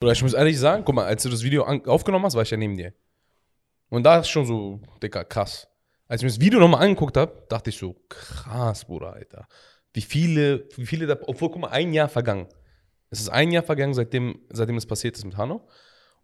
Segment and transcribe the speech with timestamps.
[0.00, 2.50] Bruder, ich muss ehrlich sagen, guck mal, als du das Video aufgenommen hast, war ich
[2.50, 2.94] ja neben dir.
[3.90, 5.68] Und da ist schon so, Dicker, krass.
[6.08, 9.46] Als ich mir das Video nochmal angeguckt habe, dachte ich so, krass, Bruder, Alter.
[9.92, 12.46] Wie viele, wie viele da, obwohl, guck mal, ein Jahr vergangen.
[13.10, 15.68] Es ist ein Jahr vergangen, seitdem, seitdem es passiert ist mit Hanno.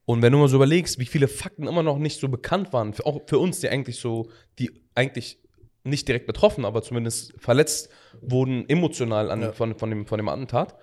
[0.06, 2.94] Und wenn du mal so überlegst, wie viele Fakten immer noch nicht so bekannt waren,
[2.94, 5.38] für, auch für uns, die eigentlich so, die eigentlich
[5.84, 7.90] nicht direkt betroffen, aber zumindest verletzt
[8.22, 9.52] wurden emotional an, Ja.
[9.52, 10.76] von, von, dem, von dem Attentat,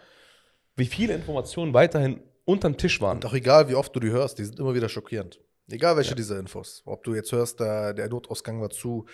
[0.75, 3.18] wie viele Informationen weiterhin unterm Tisch waren.
[3.18, 5.39] Und auch egal, wie oft du die hörst, die sind immer wieder schockierend.
[5.70, 6.83] Egal welche dieser Infos.
[6.86, 9.06] Ob du jetzt hörst, da, der Notausgang war zu,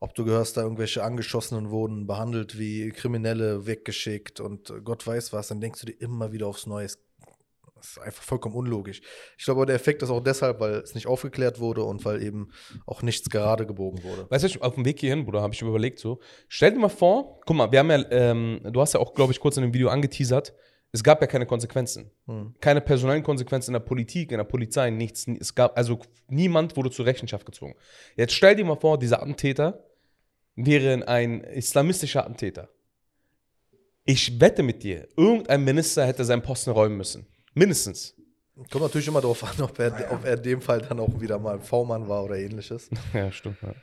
[0.00, 5.32] ob du hörst, da irgendwelche Angeschossenen wurden behandelt wie Kriminelle, weggeschickt und äh, Gott weiß
[5.32, 6.86] was, dann denkst du dir immer wieder aufs Neue.
[6.86, 9.00] Das ist einfach vollkommen unlogisch.
[9.38, 12.50] Ich glaube, der Effekt ist auch deshalb, weil es nicht aufgeklärt wurde und weil eben
[12.86, 14.26] auch nichts gerade gebogen wurde.
[14.30, 16.20] Weißt du, auf dem Weg hierhin, Bruder, habe ich überlegt so.
[16.48, 19.32] Stell dir mal vor, guck mal, wir haben ja, ähm, du hast ja auch, glaube
[19.32, 20.54] ich, kurz in dem Video angeteasert,
[20.92, 22.10] es gab ja keine Konsequenzen.
[22.26, 22.54] Hm.
[22.60, 25.26] Keine personellen Konsequenzen in der Politik, in der Polizei, nichts.
[25.28, 27.74] Es gab, also niemand wurde zur Rechenschaft gezogen.
[28.16, 29.84] Jetzt stell dir mal vor, dieser Attentäter
[30.54, 32.70] wäre ein islamistischer Attentäter.
[34.04, 37.26] Ich wette mit dir, irgendein Minister hätte seinen Posten räumen müssen.
[37.54, 38.14] Mindestens.
[38.70, 41.38] Kommt natürlich immer darauf an, ob er, ob er in dem Fall dann auch wieder
[41.38, 42.88] mal V-Mann war oder ähnliches.
[43.12, 43.58] Ja, stimmt.
[43.62, 43.74] Ja.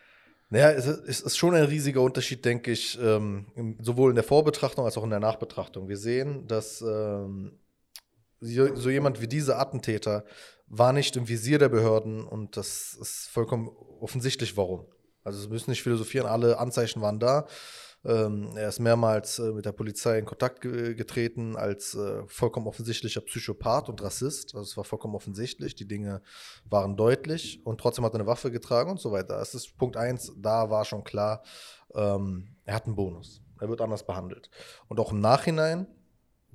[0.54, 3.48] Naja, es ist, es schon ein riesiger Unterschied, denke ich, ähm,
[3.80, 5.90] sowohl in der Vorbetrachtung als auch in der Nachbetrachtung.
[5.90, 7.58] Wir sehen, dass ähm,
[8.40, 10.26] so, jemand wie dieser Attentäter
[10.68, 13.68] war nicht im Visier der Behörden und das ist vollkommen
[14.00, 14.86] offensichtlich, warum.
[15.24, 17.48] Also wir müssen nicht philosophieren, alle Anzeichen waren da.
[18.06, 22.68] Ähm, er ist mehrmals äh, mit der Polizei in Kontakt ge getreten als äh, vollkommen
[22.68, 24.56] offensichtlicher Psychopath und Rassist.
[24.56, 26.22] Also es war vollkommen offensichtlich, die Dinge
[26.70, 29.38] waren deutlich und trotzdem hat er eine Waffe getragen und so weiter.
[29.38, 31.44] Das ist Punkt eins, da war schon klar,
[31.96, 33.42] ähm, er hat einen Bonus.
[33.62, 34.50] Er wird anders behandelt.
[34.90, 35.88] Und auch im Nachhinein,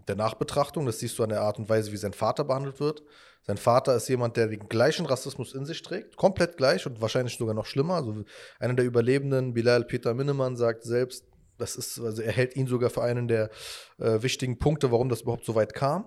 [0.06, 3.02] der Nachbetrachtung, das siehst du an der Art und Weise, wie sein Vater behandelt wird.
[3.42, 7.38] Sein Vater ist jemand, der den gleichen Rassismus in sich trägt, komplett gleich und wahrscheinlich
[7.38, 7.94] sogar noch schlimmer.
[7.94, 8.24] Also
[8.58, 11.25] einer der Überlebenden, Bilal Peter Minnemann, sagt selbst,
[11.58, 13.50] das ist, also er hält ihn sogar für einen der
[13.98, 16.06] äh, wichtigen Punkte, warum das überhaupt so weit kam.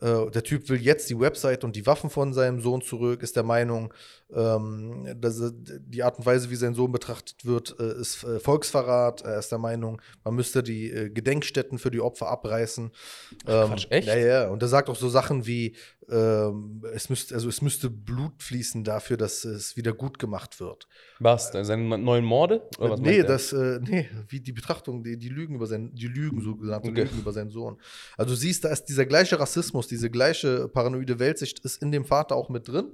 [0.00, 3.36] Äh, der Typ will jetzt die Website und die Waffen von seinem Sohn zurück, ist
[3.36, 3.94] der Meinung,
[4.34, 8.40] ähm, dass er, die Art und Weise, wie sein Sohn betrachtet wird, äh, ist äh,
[8.40, 9.22] Volksverrat.
[9.22, 12.90] Er ist der Meinung, man müsste die äh, Gedenkstätten für die Opfer abreißen.
[13.46, 14.08] Ähm, Quatsch, echt?
[14.08, 14.48] Ja, ja.
[14.48, 15.76] Und er sagt auch so Sachen wie,
[16.12, 20.86] ähm, es, müsste, also es müsste Blut fließen dafür, dass es wieder gut gemacht wird.
[21.18, 21.52] Was?
[21.52, 22.68] Seine neuen Morde?
[22.78, 26.08] Oder was nee, das, äh, nee, wie die Betrachtung, die, die Lügen über sein, die
[26.08, 27.04] Lügen, sogenannte Okay.
[27.04, 27.80] Lügen über seinen Sohn.
[28.16, 32.04] Also du siehst, da ist dieser gleiche Rassismus, diese gleiche paranoide Weltsicht ist in dem
[32.04, 32.92] Vater auch mit drin.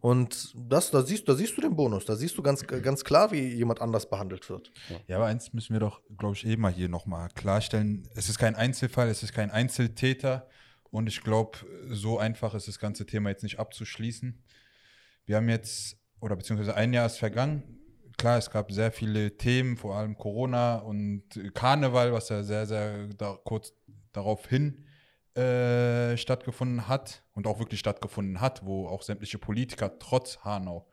[0.00, 3.30] Und das, da siehst, da siehst du den Bonus, da siehst du ganz, ganz klar,
[3.30, 4.70] wie jemand anders behandelt wird.
[5.06, 8.06] Ja, aber eins müssen wir doch, glaube ich, eh mal hier nochmal klarstellen.
[8.14, 10.48] Es ist kein Einzelfall, es ist kein Einzeltäter.
[10.94, 14.40] Und ich glaube, so einfach ist das ganze Thema jetzt nicht abzuschließen.
[15.26, 17.80] Wir haben jetzt, oder beziehungsweise ein Jahr ist vergangen.
[18.16, 23.08] Klar, es gab sehr viele Themen, vor allem Corona und Karneval, was ja sehr, sehr
[23.08, 23.72] da, kurz
[24.12, 24.84] darauf hin
[25.34, 30.88] äh, stattgefunden hat und auch wirklich stattgefunden hat, wo auch sämtliche Politiker trotz Hanau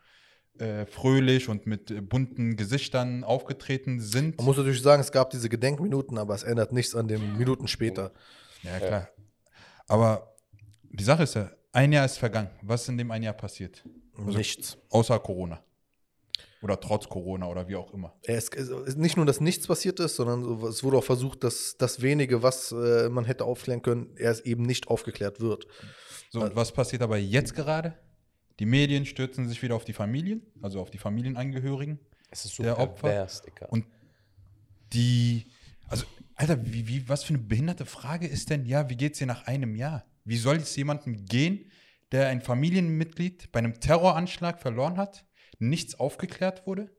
[0.57, 4.38] äh, fröhlich und mit äh, bunten Gesichtern aufgetreten sind.
[4.38, 7.67] Man muss natürlich sagen, es gab diese Gedenkminuten, aber es ändert nichts an den Minuten
[7.67, 8.13] später.
[8.63, 9.07] Ja, klar.
[9.91, 10.35] Aber
[10.84, 12.50] die Sache ist ja, ein Jahr ist vergangen.
[12.62, 13.84] Was ist in dem ein Jahr passiert?
[14.18, 14.78] Also Nichts.
[14.90, 15.62] Außer Corona.
[16.62, 18.13] Oder trotz Corona oder wie auch immer.
[18.24, 22.02] Es ist nicht nur, dass nichts passiert ist, sondern es wurde auch versucht, dass das
[22.02, 25.68] wenige, was äh, man hätte aufklären können, erst eben nicht aufgeklärt wird.
[26.29, 27.94] So, und was passiert aber jetzt gerade?
[28.59, 32.00] Die Medien stürzen sich wieder auf die Familien, also auf die Familienangehörigen.
[32.29, 33.09] Es ist so der Opfer.
[33.09, 33.41] pervers.
[33.69, 33.85] Und
[34.94, 35.47] die,
[36.41, 39.46] Alter, wie, wie, was für eine behinderte Frage ist denn, ja, wie geht's dir nach
[39.46, 40.06] einem Jahr?
[40.25, 41.69] Wie soll es jemandem gehen,
[42.12, 45.24] der ein Familienmitglied bei einem Terroranschlag verloren hat,
[45.59, 46.90] nichts aufgeklärt wurde,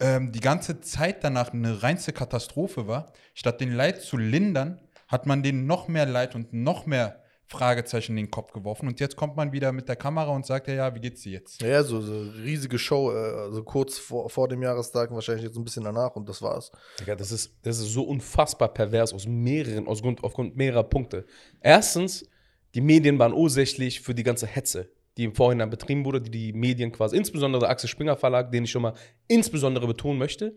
[0.00, 5.26] ähm, die ganze Zeit danach eine reinste Katastrophe war, statt den Leid zu lindern, hat
[5.26, 8.88] man denen noch mehr Leid und noch mehr Fragezeichen in den Kopf geworfen.
[8.88, 11.32] Und jetzt kommt man wieder mit der Kamera und sagt, ja, ja, wie geht's dir
[11.32, 11.62] jetzt?
[11.62, 15.64] Ja, so, so riesige Show, äh, also kurz vor, vor dem Jahrestag, wahrscheinlich jetzt ein
[15.64, 16.72] bisschen danach und das war's.
[17.00, 21.24] Digga, das ist, das ist so unfassbar pervers aus mehreren, aus Grund, aufgrund mehrerer Punkte.
[21.60, 22.28] Erstens,
[22.74, 26.52] die Medien waren ursächlich für die ganze Hetze, die im Vorhinein betrieben wurde, die die
[26.52, 28.94] Medien quasi, insbesondere der Axel Springer Verlag, den ich schon mal
[29.28, 30.56] insbesondere betonen möchte,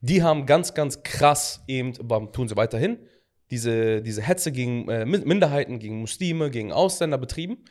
[0.00, 1.92] die haben ganz, ganz krass eben,
[2.32, 2.98] tun sie weiterhin,
[3.50, 7.64] diese, diese Hetze gegen äh, Min- Minderheiten, gegen Muslime, gegen Ausländer betrieben.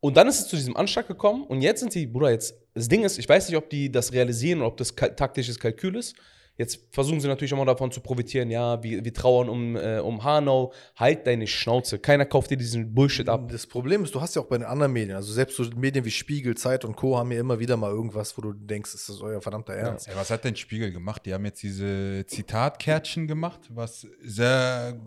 [0.00, 2.88] Und dann ist es zu diesem Anschlag gekommen und jetzt sind die, Bruder, jetzt, das
[2.88, 6.14] Ding ist, ich weiß nicht, ob die das realisieren oder ob das taktisches Kalkül ist.
[6.58, 10.24] Jetzt versuchen sie natürlich immer davon zu profitieren, ja, wir, wir trauern um, äh, um
[10.24, 10.72] Hanau.
[10.96, 12.00] Halt deine Schnauze.
[12.00, 13.48] Keiner kauft dir diesen Bullshit ab.
[13.48, 16.04] Das Problem ist, du hast ja auch bei den anderen Medien, also selbst so Medien
[16.04, 17.16] wie Spiegel, Zeit und Co.
[17.16, 20.08] haben ja immer wieder mal irgendwas, wo du denkst, ist das euer verdammter Ernst?
[20.08, 21.24] Ey, was hat denn Spiegel gemacht?
[21.26, 25.00] Die haben jetzt diese Zitatkärtchen gemacht, was sehr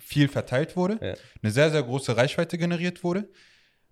[0.00, 1.14] viel verteilt wurde, Ja.
[1.40, 3.28] eine sehr, sehr große Reichweite generiert wurde.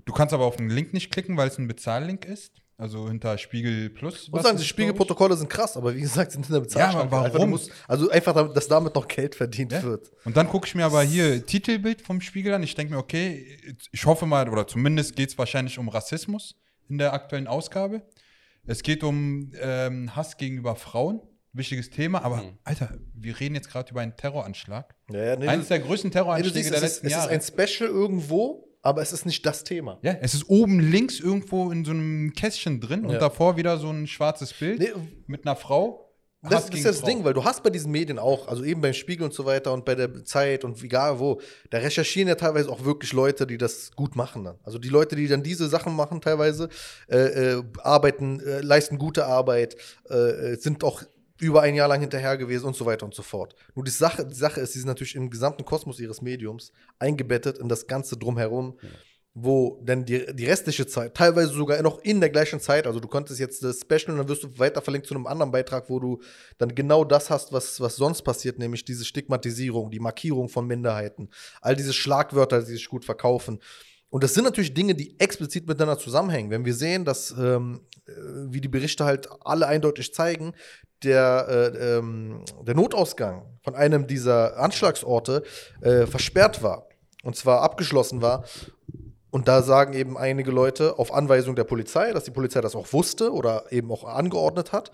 [0.04, 2.60] Du kannst aber auf den Link nicht klicken, weil es ein Bezahllink ist.
[2.76, 4.24] Also hinter Spiegel Plus.
[4.24, 7.14] Ich muss sagen, die Spiegelprotokolle sind krass, aber wie gesagt, sind in der Bezahlschranke.
[7.14, 7.50] aber warum?
[7.50, 9.82] musst- also einfach, dass damit noch Geld verdient Ja.
[9.84, 10.10] wird.
[10.24, 12.62] Und dann gucke ich mir aber hier Titelbild vom Spiegel an.
[12.64, 13.56] Ich denke mir, okay,
[13.92, 16.56] ich hoffe mal, oder zumindest geht es wahrscheinlich um Rassismus
[16.88, 18.02] in der aktuellen Ausgabe.
[18.66, 21.20] Es geht um ähm, Hass gegenüber Frauen.
[21.56, 24.92] Wichtiges Thema, aber Alter, wir reden jetzt gerade über einen Terroranschlag.
[25.12, 27.30] Ja, ja, nee, Eines der größten nee, Terroranschläge siehst, der letzten es ist Jahre.
[27.30, 29.98] ein Special irgendwo, aber es ist nicht das Thema.
[30.02, 33.08] Ja, es ist oben links irgendwo in so einem Kästchen drin Ja.
[33.10, 34.92] und davor wieder so ein schwarzes Bild Nee,
[35.26, 36.00] mit einer Frau.
[36.42, 37.06] Das, das ist das Frau.
[37.06, 39.72] Ding, weil du hast bei diesen Medien auch, also eben beim Spiegel und so weiter
[39.72, 41.40] und bei der Zeit und egal wo,
[41.70, 44.56] da recherchieren ja teilweise auch wirklich Leute, die das gut machen dann.
[44.62, 46.68] Also die Leute, die dann diese Sachen machen teilweise,
[47.08, 47.16] äh,
[47.54, 49.76] äh, arbeiten, äh, leisten gute Arbeit,
[50.10, 50.14] äh,
[50.52, 51.02] äh, sind auch
[51.40, 53.54] über ein Jahr lang hinterher gewesen und so weiter und so fort.
[53.74, 57.58] Nur die Sache, die Sache ist, sie sind natürlich im gesamten Kosmos ihres Mediums eingebettet
[57.58, 58.78] in das Ganze drumherum,
[59.36, 63.08] wo dann die, die restliche Zeit, teilweise sogar noch in der gleichen Zeit, also du
[63.08, 65.98] konntest jetzt das Special und dann wirst du weiter verlinkt zu einem anderen Beitrag, wo
[65.98, 66.20] du
[66.58, 71.30] dann genau das hast, was, was sonst passiert, nämlich diese Stigmatisierung, die Markierung von Minderheiten,
[71.60, 73.58] all diese Schlagwörter, die sich gut verkaufen.
[74.08, 76.48] Und das sind natürlich Dinge, die explizit miteinander zusammenhängen.
[76.48, 80.54] Wenn wir sehen, dass, ähm, äh, wie die Berichte halt alle eindeutig zeigen,
[81.02, 85.42] der, äh, ähm, der Notausgang von einem dieser Anschlagsorte
[85.80, 86.88] äh, versperrt war.
[87.22, 88.44] Und zwar abgeschlossen war.
[89.30, 92.92] Und da sagen eben einige Leute auf Anweisung der Polizei, dass die Polizei das auch
[92.92, 94.92] wusste oder eben auch angeordnet hat.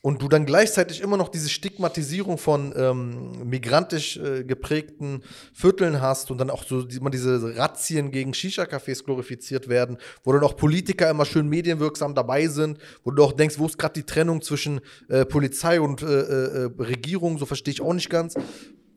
[0.00, 5.22] Und du dann gleichzeitig immer noch diese Stigmatisierung von ähm, migrantisch äh, geprägten
[5.52, 10.42] Vierteln hast und dann auch so immer diese Razzien gegen Shisha-Cafés glorifiziert werden, wo dann
[10.42, 14.06] auch Politiker immer schön medienwirksam dabei sind, wo du auch denkst, wo ist gerade die
[14.06, 18.34] Trennung zwischen äh, Polizei und äh, äh, Regierung, so verstehe ich auch nicht ganz.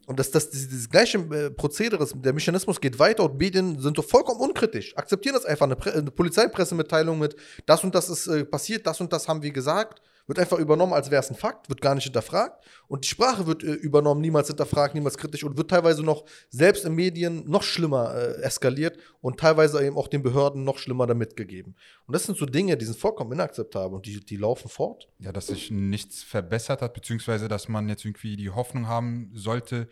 [0.07, 3.79] Und das, das, dieses, dieses gleiche äh, Prozedere, das- der Mechanismus geht weiter und Medien
[3.79, 4.97] sind doch vollkommen unkritisch.
[4.97, 5.67] Akzeptieren das einfach.
[5.67, 7.35] Eine, eine Polizeipressemitteilung mit,
[7.67, 10.93] das und das ist äh, passiert, das und das haben wir gesagt, wird einfach übernommen,
[10.93, 12.63] als wäre es ein Fakt, wird gar nicht hinterfragt.
[12.87, 16.85] Und die Sprache wird äh, übernommen, niemals hinterfragt, niemals kritisch und wird teilweise noch selbst
[16.85, 21.35] in Medien noch schlimmer äh, eskaliert und teilweise eben auch den Behörden noch schlimmer damit
[21.35, 21.75] gegeben.
[22.05, 25.09] Und das sind so Dinge, die sind vollkommen inakzeptabel und die, die laufen fort.
[25.17, 29.89] Ja, dass sich nichts verbessert hat, beziehungsweise dass man jetzt irgendwie die Hoffnung haben sollte,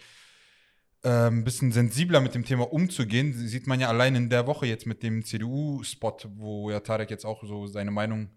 [1.03, 3.33] äh, ein bisschen sensibler mit dem Thema umzugehen.
[3.33, 7.25] Sieht man ja allein in der Woche jetzt mit dem CDU-Spot, wo ja Tarek jetzt
[7.25, 8.29] auch so seine Meinung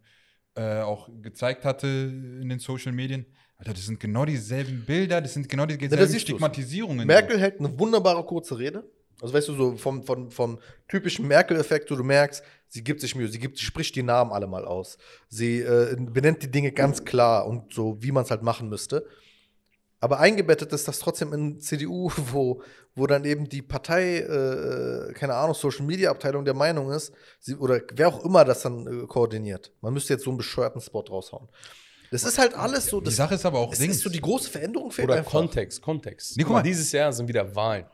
[0.54, 3.26] äh, auch gezeigt hatte in den Social Medien.
[3.56, 6.20] Alter, das sind genau dieselben Bilder, das sind genau dieselben du's.
[6.20, 7.06] Stigmatisierungen.
[7.06, 8.84] Merkel hält eine wunderbare kurze Rede.
[9.20, 10.58] Also weißt du, so vom, vom, vom
[10.88, 14.32] typischen Merkel-Effekt, wo du merkst, sie gibt sich Mühe, sie gibt, sie spricht die Namen
[14.32, 14.96] alle mal aus.
[15.28, 19.06] Sie äh, benennt die Dinge ganz klar und so, wie man es halt machen müsste.
[20.02, 22.62] Aber eingebettet ist das trotzdem in CDU, wo,
[22.94, 27.54] wo dann eben die Partei, äh, keine Ahnung, Social Media Abteilung der Meinung ist, sie,
[27.56, 29.72] oder wer auch immer das dann äh, koordiniert.
[29.80, 31.48] Man müsste jetzt so einen bescheuerten Spot raushauen.
[32.10, 33.00] Das ist halt alles so.
[33.00, 33.96] Die Das, Sache ist aber auch Dings.
[33.96, 35.30] ist so die große Veränderung fehlt Oder einfach.
[35.30, 36.36] Kontext, Kontext.
[36.36, 36.62] Nee, guck mal.
[36.62, 37.86] dieses Jahr sind wieder Wahlen.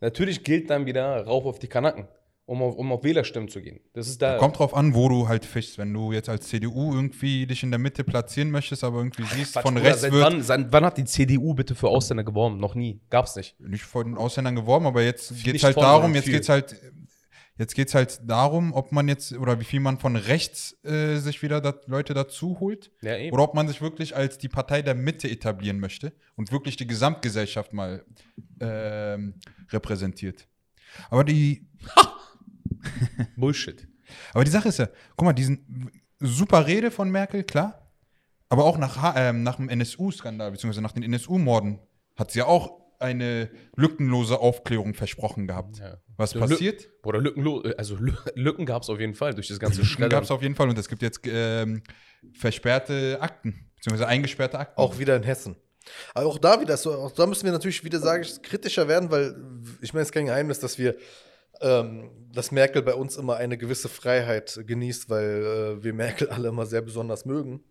[0.00, 2.08] Natürlich gilt dann wieder Rauf auf die Kanaken,
[2.46, 3.80] um auf, um auf Wählerstimmen zu gehen.
[3.94, 4.36] Das ist da.
[4.38, 5.78] Kommt drauf an, wo du halt fischst.
[5.78, 9.52] Wenn du jetzt als CDU irgendwie dich in der Mitte platzieren möchtest, aber irgendwie siehst,
[9.54, 12.24] Quatsch, von Bruder, rechts seit wird wann, seit wann hat die CDU bitte für Ausländer
[12.24, 12.58] geworben?
[12.58, 13.00] Noch nie.
[13.10, 13.58] Gab's nicht.
[13.60, 16.30] nicht von Ausländern geworben, aber jetzt geht es Nicht halt darum, jetzt für.
[16.32, 16.76] geht es halt,
[17.56, 21.40] jetzt geht's halt darum, ob man jetzt oder wie viel man von rechts äh, sich
[21.42, 23.32] wieder dat, Leute dazu holt Ja, eben.
[23.32, 26.86] oder ob man sich wirklich als die Partei der Mitte etablieren möchte und wirklich die
[26.86, 28.04] Gesamtgesellschaft mal
[28.60, 29.34] ähm,
[29.70, 30.46] repräsentiert.
[31.10, 31.66] Aber die,
[33.36, 33.86] Bullshit.
[34.32, 37.90] aber die Sache ist ja, guck mal, diesen super Rede von Merkel, klar,
[38.48, 41.80] aber auch nach, ähm, nach dem NSU-Skandal, beziehungsweise nach den NSU-Morden,
[42.16, 45.78] hat sie ja auch eine lückenlose Aufklärung versprochen gehabt.
[45.78, 45.98] Ja.
[46.16, 46.88] Was Lü- passiert?
[47.02, 47.44] Oder Lücken,
[47.76, 50.10] also Lü- Lücken gab's auf jeden Fall durch das ganze Lücken Schreddern.
[50.10, 51.82] gab es auf jeden Fall und es gibt jetzt ähm,
[52.32, 54.80] versperrte Akten, beziehungsweise eingesperrte Akten.
[54.80, 55.56] Auch wieder in Hessen.
[56.14, 59.10] Aber auch da wieder, so, auch da müssen wir natürlich wieder, sage ich, kritischer werden,
[59.10, 59.34] weil
[59.82, 60.94] ich meine, es ist kein Geheimnis, dass wir,
[61.60, 66.48] ähm, dass Merkel bei uns immer eine gewisse Freiheit genießt, weil äh, wir Merkel alle
[66.48, 67.62] immer sehr besonders mögen.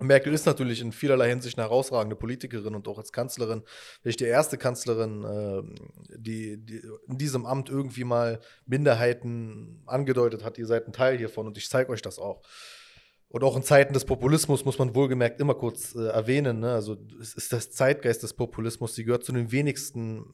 [0.00, 3.62] Merkel ist natürlich in vielerlei Hinsicht eine herausragende Politikerin und auch als Kanzlerin,
[4.02, 5.74] vielleicht die erste Kanzlerin, ähm,
[6.16, 6.52] die,
[7.08, 11.68] in diesem Amt irgendwie mal Minderheiten angedeutet hat, ihr seid ein Teil hiervon und ich
[11.68, 12.42] zeige euch das auch.
[13.28, 16.60] Und auch in Zeiten des Populismus muss man wohlgemerkt immer kurz äh, erwähnen.
[16.60, 16.72] Ne?
[16.72, 18.94] Also es ist das Zeitgeist des Populismus.
[18.94, 20.32] Sie gehört zu den wenigsten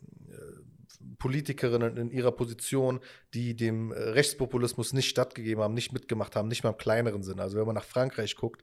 [1.19, 3.01] Politikerinnen in ihrer Position,
[3.35, 7.43] die dem äh, Rechtspopulismus nicht stattgegeben haben, nicht mitgemacht haben, nicht mal im kleineren Sinne.
[7.43, 8.63] Also wenn man nach Frankreich guckt,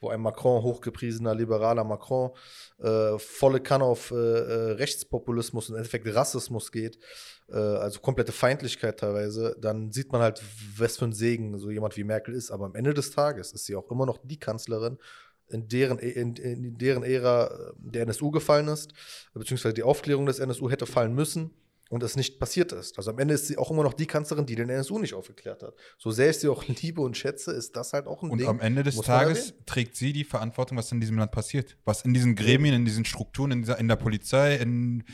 [0.00, 2.30] wo ein Macron, hochgepriesener liberaler Macron,
[2.78, 6.98] äh, volle Kanne auf äh, äh Rechtspopulismus und im Endeffekt Rassismus geht,
[7.48, 10.42] äh, also komplette Feindlichkeit teilweise, dann sieht man halt,
[10.76, 12.50] was für ein Segen so jemand wie Merkel ist.
[12.50, 14.98] Aber am Ende des Tages ist sie auch immer noch die Kanzlerin,
[15.50, 18.92] in deren, in, in deren Ära äh, der NSU gefallen ist,
[19.32, 21.50] beziehungsweise die Aufklärung des NSU hätte fallen müssen
[21.88, 22.98] und es nicht passiert ist.
[22.98, 25.62] Also am Ende ist sie auch immer noch die Kanzlerin, die den NSU nicht aufgeklärt
[25.62, 25.74] hat.
[25.96, 28.48] So sehr ich sie auch liebe und schätze, ist das halt auch ein und Ding.
[28.48, 31.76] Und am Ende des Tages trägt sie die Verantwortung, was in diesem Land passiert.
[31.84, 35.04] Was in diesen Gremien, in diesen Strukturen, in, dieser, in der Polizei, in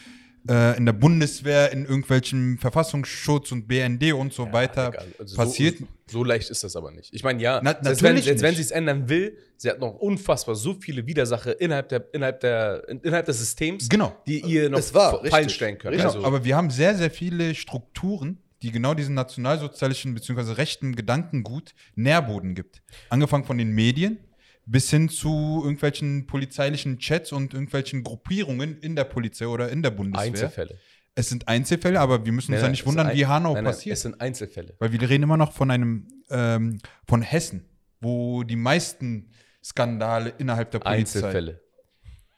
[0.48, 5.78] äh, in der Bundeswehr, in irgendwelchen Verfassungsschutz und BND und so ja, weiter also passiert.
[5.78, 7.14] So, so, leicht ist das aber nicht.
[7.14, 9.94] Ich meine, ja, Na, selbst wenn, selbst wenn sie es ändern will, sie hat noch
[9.94, 14.14] unfassbar so viele Widersache innerhalb, der, innerhalb, der, innerhalb des Systems, genau.
[14.26, 15.96] die ihr noch fallen stellen können.
[15.96, 20.52] Genau, also, aber wir haben sehr, sehr viele Strukturen, die genau diesen nationalsozialistischen bzw.
[20.52, 22.82] rechten Gedankengut Nährboden gibt.
[23.08, 24.18] Angefangen von den Medien,
[24.66, 29.90] bis hin zu irgendwelchen polizeilichen Chats und irgendwelchen Gruppierungen in der Polizei oder in der
[29.90, 30.28] Bundeswehr.
[30.28, 30.78] Einzelfälle.
[31.14, 33.72] Es sind Einzelfälle, aber wir müssen uns ja nicht wundern, ein, wie Hanau nein, nein,
[33.72, 33.94] passiert.
[33.94, 34.74] Es sind Einzelfälle.
[34.78, 37.64] Weil wir reden immer noch von einem, ähm, von Hessen,
[38.00, 39.30] wo die meisten
[39.62, 41.18] Skandale innerhalb der Polizei.
[41.18, 41.60] Einzelfälle.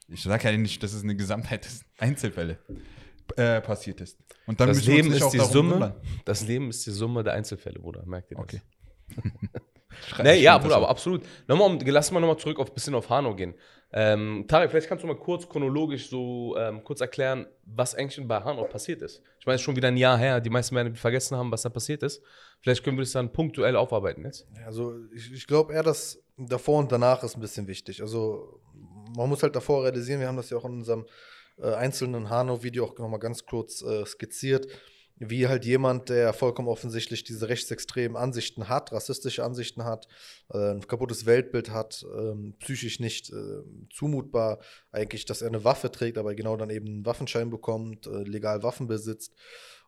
[0.08, 1.84] Ich sage ja nicht, dass es eine Gesamtheit ist.
[1.98, 2.58] Einzelfälle
[3.36, 4.18] äh, passiert ist.
[4.46, 5.72] Und dann das Leben ist die Summe.
[5.72, 5.94] Wundern.
[6.24, 8.04] Das Leben ist die Summe der Einzelfälle, Bruder.
[8.06, 8.44] Merkt ihr das?
[8.44, 8.60] Okay.
[10.22, 11.22] nee, ja, Bruder, aber absolut.
[11.46, 13.54] Nochmal, um, lass mal nochmal zurück auf ein bisschen auf Hanau gehen.
[13.92, 18.40] Ähm, Tarek, vielleicht kannst du mal kurz chronologisch so ähm, kurz erklären, was eigentlich bei
[18.40, 19.22] Hanau passiert ist.
[19.38, 21.62] Ich meine, es ist schon wieder ein Jahr her, die meisten werden vergessen haben, was
[21.62, 22.22] da passiert ist.
[22.60, 24.46] Vielleicht können wir das dann punktuell aufarbeiten jetzt.
[24.66, 28.02] Also ich, ich glaube eher, dass davor und danach ist ein bisschen wichtig.
[28.02, 28.60] Also
[29.16, 31.06] man muss halt davor realisieren, wir haben das ja auch in unserem
[31.58, 34.66] äh, einzelnen Hanau-Video auch nochmal ganz kurz äh, skizziert
[35.18, 40.06] wie halt jemand, der vollkommen offensichtlich diese rechtsextremen Ansichten hat, rassistische Ansichten hat,
[40.52, 44.58] äh, ein kaputtes Weltbild hat, äh, psychisch nicht äh, zumutbar,
[44.92, 48.62] eigentlich, dass er eine Waffe trägt, aber genau dann eben einen Waffenschein bekommt, äh, legal
[48.62, 49.34] Waffen besitzt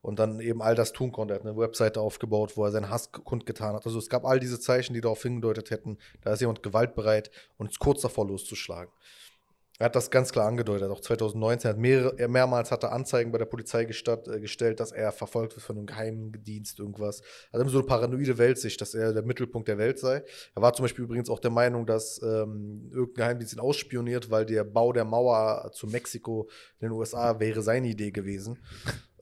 [0.01, 1.35] und dann eben all das tun konnte.
[1.35, 3.85] Er hat eine Webseite aufgebaut, wo er seinen Hass kundgetan hat.
[3.85, 7.71] Also es gab all diese Zeichen, die darauf hingedeutet hätten, da ist jemand gewaltbereit und
[7.71, 8.93] ist kurz davor loszuschlagen.
[9.81, 10.91] Er hat das ganz klar angedeutet.
[10.91, 15.13] Auch 2019 hat mehrere, mehrmals hat Anzeigen bei der Polizei gestatt, äh, gestellt, dass er
[15.13, 17.23] verfolgt wird von einem Geheimdienst, irgendwas.
[17.53, 20.25] Hat immer so eine paranoide Weltsicht, dass er der Mittelpunkt der Welt sei.
[20.57, 24.47] Er war zum Beispiel übrigens auch der Meinung, dass ähm, irgendein Geheimdienst ihn ausspioniert, weil
[24.47, 26.49] der Bau der Mauer zu Mexiko
[26.81, 28.59] in den USA wäre seine Idee gewesen.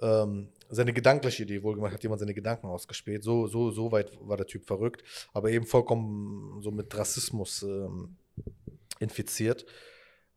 [0.00, 3.22] ähm, seine gedankliche Idee, wohlgemerkt hat jemand seine Gedanken ausgespäht.
[3.22, 8.16] So, so, so weit war der Typ verrückt, aber eben vollkommen so mit Rassismus ähm,
[8.98, 9.66] infiziert.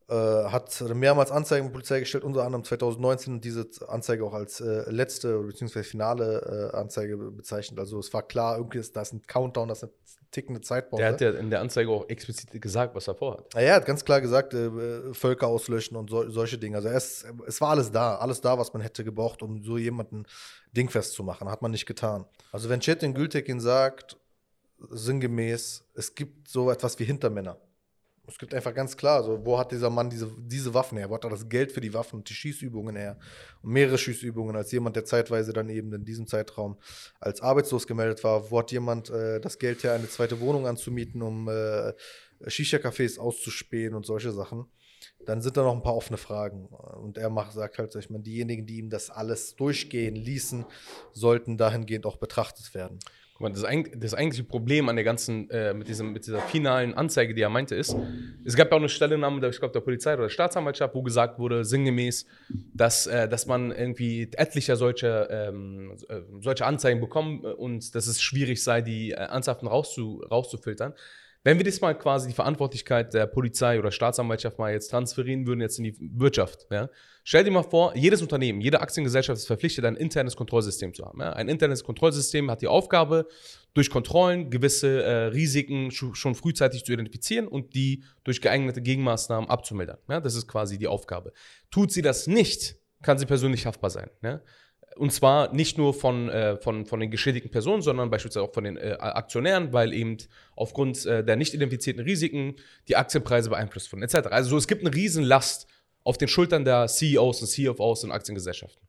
[0.10, 4.90] Äh, hat mehrmals Anzeigen bei Polizei gestellt, unter anderem 2019 diese Anzeige auch als äh,
[4.90, 5.84] letzte bzw.
[5.84, 7.80] finale äh, Anzeige bezeichnet.
[7.80, 9.92] Also es war klar, irgendwie ist das ein Countdown, das ist eine
[10.32, 11.04] tickende Zeitbombe.
[11.04, 13.54] Der hat ja in der Anzeige auch explizit gesagt, was er vorhat.
[13.54, 16.78] Ja, er hat ganz klar gesagt, äh, Völker auslöschen und so, solche Dinge.
[16.78, 20.26] Also es, es war alles da, alles da, was man hätte gebraucht, um so jemanden
[20.76, 21.48] dingfest zu machen.
[21.52, 22.26] Hat man nicht getan.
[22.52, 24.18] Also wenn Chetin Gültekin sagt,
[24.90, 27.58] sinngemäß, es gibt so etwas wie Hintermänner
[28.30, 31.10] es gibt einfach ganz klar, so, wo hat dieser Mann diese, diese Waffen her?
[31.10, 33.18] Wo hat er das Geld für die Waffen und die Schießübungen her?
[33.62, 36.78] Und mehrere Schießübungen als jemand, der zeitweise dann eben in diesem Zeitraum
[37.20, 38.50] als arbeitslos gemeldet war.
[38.52, 41.94] Wo hat jemand äh, das Geld her, eine zweite Wohnung anzumieten, um äh,
[42.48, 44.66] Shisha-Cafés auszuspähen und solche Sachen?
[45.26, 46.68] Dann sind da noch ein paar offene Fragen.
[46.68, 50.66] Und er macht, sagt halt, ich meine, diejenigen, die ihm das alles durchgehen ließen,
[51.12, 53.00] sollten dahingehend auch betrachtet werden.
[53.40, 53.66] Das,
[53.96, 57.50] das eigentliche Problem an der ganzen, äh, mit, diesem, mit dieser finalen Anzeige, die er
[57.50, 57.96] meinte, ist,
[58.44, 61.40] es gab ja auch eine Stellungnahme, ich glaube, der Polizei oder der Staatsanwaltschaft, wo gesagt
[61.40, 62.26] wurde, sinngemäß,
[62.74, 68.22] dass, äh, dass man irgendwie etlicher solcher ähm, äh, solche Anzeigen bekommt und dass es
[68.22, 70.94] schwierig sei, die äh, Anzeigen rauszu, rauszufiltern.
[71.44, 75.62] Wenn wir das mal quasi die Verantwortlichkeit der Polizei oder Staatsanwaltschaft mal jetzt transferieren würden,
[75.62, 76.90] jetzt in die Wirtschaft, ja?
[77.24, 81.22] stell dir mal vor, jedes Unternehmen, jede Aktiengesellschaft ist verpflichtet, ein internes Kontrollsystem zu haben.
[81.22, 81.32] Ja?
[81.32, 83.26] Ein internes Kontrollsystem hat die Aufgabe,
[83.74, 90.00] durch Kontrollen gewisse äh, Risiken schon frühzeitig zu identifizieren und die durch geeignete Gegenmaßnahmen abzumildern.
[90.10, 90.20] Ja?
[90.20, 91.32] Das ist quasi die Aufgabe.
[91.72, 94.10] Tut sie das nicht, kann sie persönlich haftbar sein.
[94.22, 94.42] Ja?
[95.00, 98.66] Und zwar nicht nur von, äh, von, von den geschädigten Personen, sondern beispielsweise auch von
[98.66, 100.18] den äh, Aktionären, weil eben
[100.56, 102.56] aufgrund äh, der nicht identifizierten Risiken
[102.90, 104.28] die Aktienpreise beeinflusst wurden, etc.
[104.30, 105.68] Also so, es gibt eine Riesenlast
[106.04, 108.86] auf den Schultern der CEOs und CFOs und Aktiengesellschaften.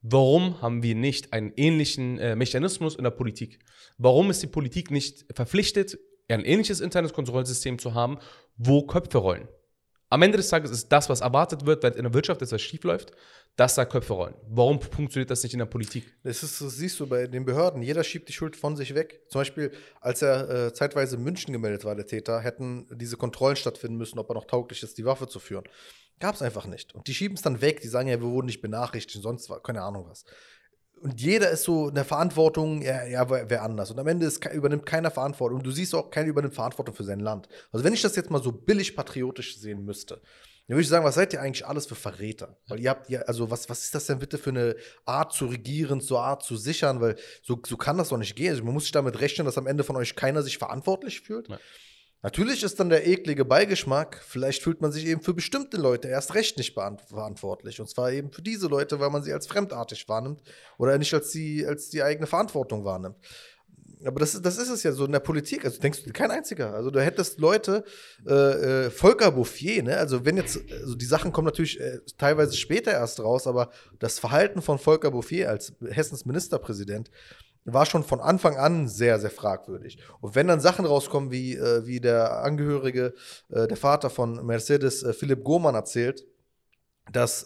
[0.00, 3.58] Warum haben wir nicht einen ähnlichen äh, Mechanismus in der Politik?
[3.98, 8.18] Warum ist die Politik nicht verpflichtet, ein ähnliches internes Kontrollsystem zu haben,
[8.56, 9.48] wo Köpfe rollen.
[10.08, 12.84] Am Ende des Tages ist das, was erwartet wird, wenn in der Wirtschaft etwas schief
[12.84, 13.12] läuft,
[13.56, 14.34] dass da Köpfe rollen.
[14.48, 16.14] Warum funktioniert das nicht in der Politik?
[16.22, 17.82] Das, ist, das siehst du bei den Behörden.
[17.82, 19.22] Jeder schiebt die Schuld von sich weg.
[19.28, 23.56] Zum Beispiel, als er äh, zeitweise in München gemeldet war, der Täter, hätten diese Kontrollen
[23.56, 25.64] stattfinden müssen, ob er noch tauglich ist, die Waffe zu führen.
[26.20, 26.94] Gab es einfach nicht.
[26.94, 27.80] Und die schieben es dann weg.
[27.80, 30.24] Die sagen ja, wir wurden nicht benachrichtigt, sonst war, keine Ahnung was.
[31.00, 33.90] Und jeder ist so in der Verantwortung, ja, ja wer, anders.
[33.90, 35.58] Und am Ende ist, übernimmt keiner Verantwortung.
[35.58, 37.48] Und du siehst auch, keiner übernimmt Verantwortung für sein Land.
[37.70, 40.20] Also, wenn ich das jetzt mal so billig patriotisch sehen müsste,
[40.66, 42.58] dann würde ich sagen, was seid ihr eigentlich alles für Verräter?
[42.66, 45.46] Weil ihr habt ja, also was, was ist das denn bitte für eine Art zu
[45.46, 47.00] regieren, so Art zu sichern?
[47.00, 48.50] Weil so, so kann das doch nicht gehen.
[48.50, 51.48] Also man muss sich damit rechnen, dass am Ende von euch keiner sich verantwortlich fühlt.
[51.48, 51.60] Ja.
[52.22, 56.34] Natürlich ist dann der eklige Beigeschmack, vielleicht fühlt man sich eben für bestimmte Leute erst
[56.34, 57.80] recht nicht verantwortlich.
[57.80, 60.42] Und zwar eben für diese Leute, weil man sie als fremdartig wahrnimmt
[60.78, 63.16] oder nicht als die, als die eigene Verantwortung wahrnimmt.
[64.04, 65.64] Aber das, das ist es ja so in der Politik.
[65.64, 66.74] Also denkst du, kein einziger.
[66.74, 67.84] Also du hättest Leute,
[68.26, 68.32] äh,
[68.86, 69.96] äh, Volker Bouffier, ne?
[69.96, 74.18] Also wenn jetzt, also die Sachen kommen natürlich äh, teilweise später erst raus, aber das
[74.18, 77.10] Verhalten von Volker Bouffier als Hessens Ministerpräsident,
[77.66, 79.98] war schon von Anfang an sehr, sehr fragwürdig.
[80.20, 83.12] Und wenn dann Sachen rauskommen, wie, äh, wie der Angehörige,
[83.50, 86.24] äh, der Vater von Mercedes, äh, Philipp Gohmann, erzählt,
[87.12, 87.44] dass,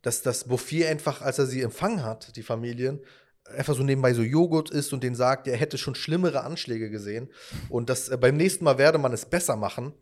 [0.00, 3.00] dass das Bouffier einfach, als er sie empfangen hat, die Familien,
[3.44, 7.30] einfach so nebenbei so Joghurt isst und den sagt, er hätte schon schlimmere Anschläge gesehen
[7.68, 9.92] und dass äh, beim nächsten Mal werde man es besser machen.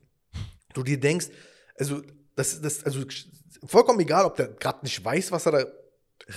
[0.75, 1.29] Du dir denkst,
[1.79, 2.03] also
[2.37, 3.05] das, das, also
[3.65, 5.65] vollkommen egal, ob der gerade nicht weiß, was er da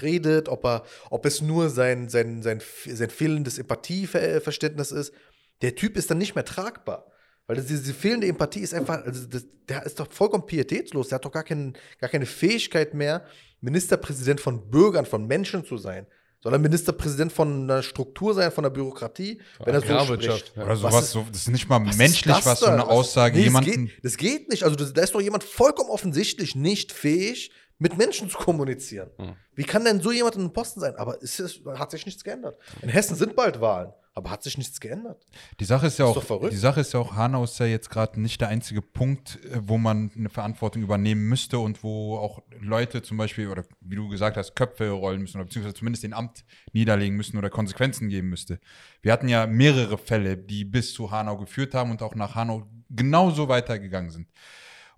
[0.02, 5.14] redet, ob, er, ob es nur sein, sein, sein, sein fehlendes Empathieverständnis ist.
[5.62, 7.12] Der Typ ist dann nicht mehr tragbar.
[7.46, 11.10] Weil das, diese fehlende Empathie ist einfach, also das, der ist doch vollkommen pietätslos.
[11.10, 13.26] Der hat doch gar, kein, gar keine Fähigkeit mehr,
[13.62, 16.08] Ministerpräsident von Bürgern, von Menschen zu sein.
[16.44, 20.52] Soll er Ministerpräsident von einer Struktur sein, von der Bürokratie, wenn er so spricht?
[20.58, 23.70] Oder sowas, so, das ist nicht mal was menschlich, was so eine Aussage nee, jemanden.
[23.70, 24.64] Das geht, das geht nicht.
[24.66, 29.10] Also, da ist doch jemand vollkommen offensichtlich nicht fähig, mit Menschen zu kommunizieren.
[29.18, 29.36] Mhm.
[29.56, 30.98] Wie kann denn so jemand in einem Posten sein?
[30.98, 32.60] Aber es ist, hat sich nichts geändert.
[32.82, 35.26] In Hessen sind bald Wahlen, aber hat sich nichts geändert.
[35.60, 37.90] Die Sache ist ja ist auch, die Sache ist ja auch, Hanau ist ja jetzt
[37.90, 42.44] gerade nicht der einzige Punkt, äh, wo man eine Verantwortung übernehmen müsste und wo auch
[42.60, 46.14] Leute zum Beispiel, oder wie du gesagt hast, Köpfe rollen müssen oder beziehungsweise zumindest den
[46.14, 48.60] Amt niederlegen müssen oder Konsequenzen geben müsste.
[49.02, 52.68] Wir hatten ja mehrere Fälle, die bis zu Hanau geführt haben und auch nach Hanau
[52.90, 54.28] genauso weitergegangen sind.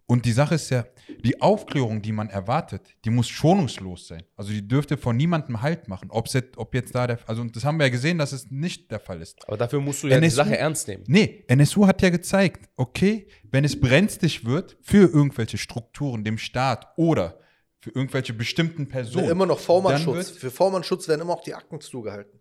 [0.08, 0.86] Und die Sache ist ja,
[1.24, 4.24] die Aufklärung, die man erwartet, die muss schonungslos sein.
[4.36, 6.12] Also die dürfte von niemandem Halt machen.
[6.12, 8.92] Ob's jetzt, ob jetzt da der, also das haben wir ja gesehen, dass es nicht
[8.92, 9.40] der Fall ist.
[9.48, 11.04] Aber dafür musst du ja NSU, die Sache ernst nehmen.
[11.08, 16.88] Nee, NSU hat ja gezeigt, okay, wenn es brenzlig wird für irgendwelche Strukturen, dem Staat
[16.98, 17.40] oder
[17.80, 19.30] für irgendwelche bestimmten Personen.
[19.30, 20.32] Immer noch V-Mann-Schutz.
[20.32, 22.40] Für V-Mann-Schutz werden immer auch die Akten zugehalten.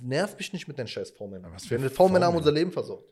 [0.00, 1.56] Nerv mich nicht mit den scheiß V-Männern.
[1.58, 3.11] V-Männer haben unser Leben versorgt.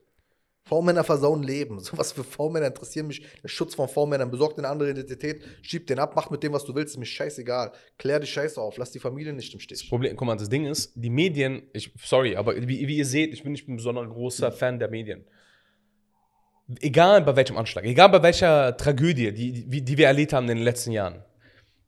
[0.63, 1.79] V-Männer versauen Leben.
[1.91, 3.25] So was für V-Männer interessieren mich.
[3.43, 4.31] Der Schutz von V-Männern.
[4.31, 6.93] Besorgt eine andere Identität, schieb den ab, mach mit dem, was du willst.
[6.93, 7.71] Ist mir scheißegal.
[7.97, 8.77] Klär die Scheiße auf.
[8.77, 9.79] Lass die Familie nicht im Stich.
[9.79, 13.05] Das Problem, guck mal, das Ding ist, die Medien, ich, sorry, aber wie, wie ihr
[13.05, 15.25] seht, ich bin nicht ein besonders großer Fan der Medien.
[16.79, 20.57] Egal bei welchem Anschlag, egal bei welcher Tragödie, die, die, die wir erlebt haben in
[20.57, 21.23] den letzten Jahren.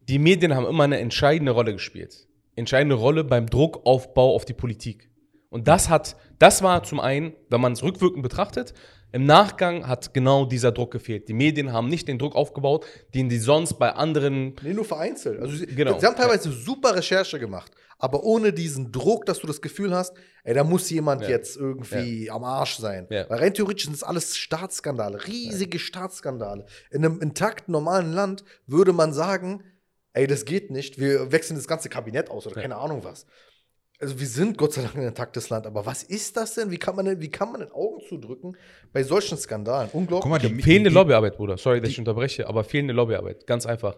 [0.09, 2.27] Die Medien haben immer eine entscheidende Rolle gespielt.
[2.55, 5.09] Entscheidende Rolle beim Druckaufbau auf die Politik.
[5.53, 8.73] Und das hat, das war zum einen, wenn man es rückwirkend betrachtet,
[9.11, 11.27] im Nachgang hat genau dieser Druck gefehlt.
[11.27, 14.55] Die Medien haben nicht den Druck aufgebaut, den die sonst bei anderen.
[14.63, 15.39] Nee, nur vereinzelt.
[15.39, 15.99] Also sie, genau.
[15.99, 16.55] sie haben teilweise ja.
[16.55, 20.89] super Recherche gemacht, aber ohne diesen Druck, dass du das Gefühl hast, ey, da muss
[20.89, 21.29] jemand ja.
[21.29, 22.33] jetzt irgendwie ja.
[22.33, 23.05] am Arsch sein.
[23.07, 26.65] Weil rein theoretisch sind es alles Staatsskandale, riesige Staatsskandale.
[26.89, 29.63] In einem intakten, normalen Land würde man sagen,
[30.13, 33.27] ey, das geht nicht, wir wechseln das ganze Kabinett aus oder keine Ahnung was
[34.03, 36.69] also wir sind Gott sei Dank ein intaktes Land, aber was ist das denn?
[36.69, 38.57] Wie kann man denn, wie kann man denn Augen zudrücken
[38.91, 39.89] bei solchen Skandalen?
[39.93, 40.21] Unglaublich.
[40.21, 41.57] Guck mal, die, fehlende die, Lobbyarbeit, Bruder.
[41.57, 43.47] Sorry, dass ich unterbreche, aber fehlende Lobbyarbeit.
[43.47, 43.95] Ganz einfach.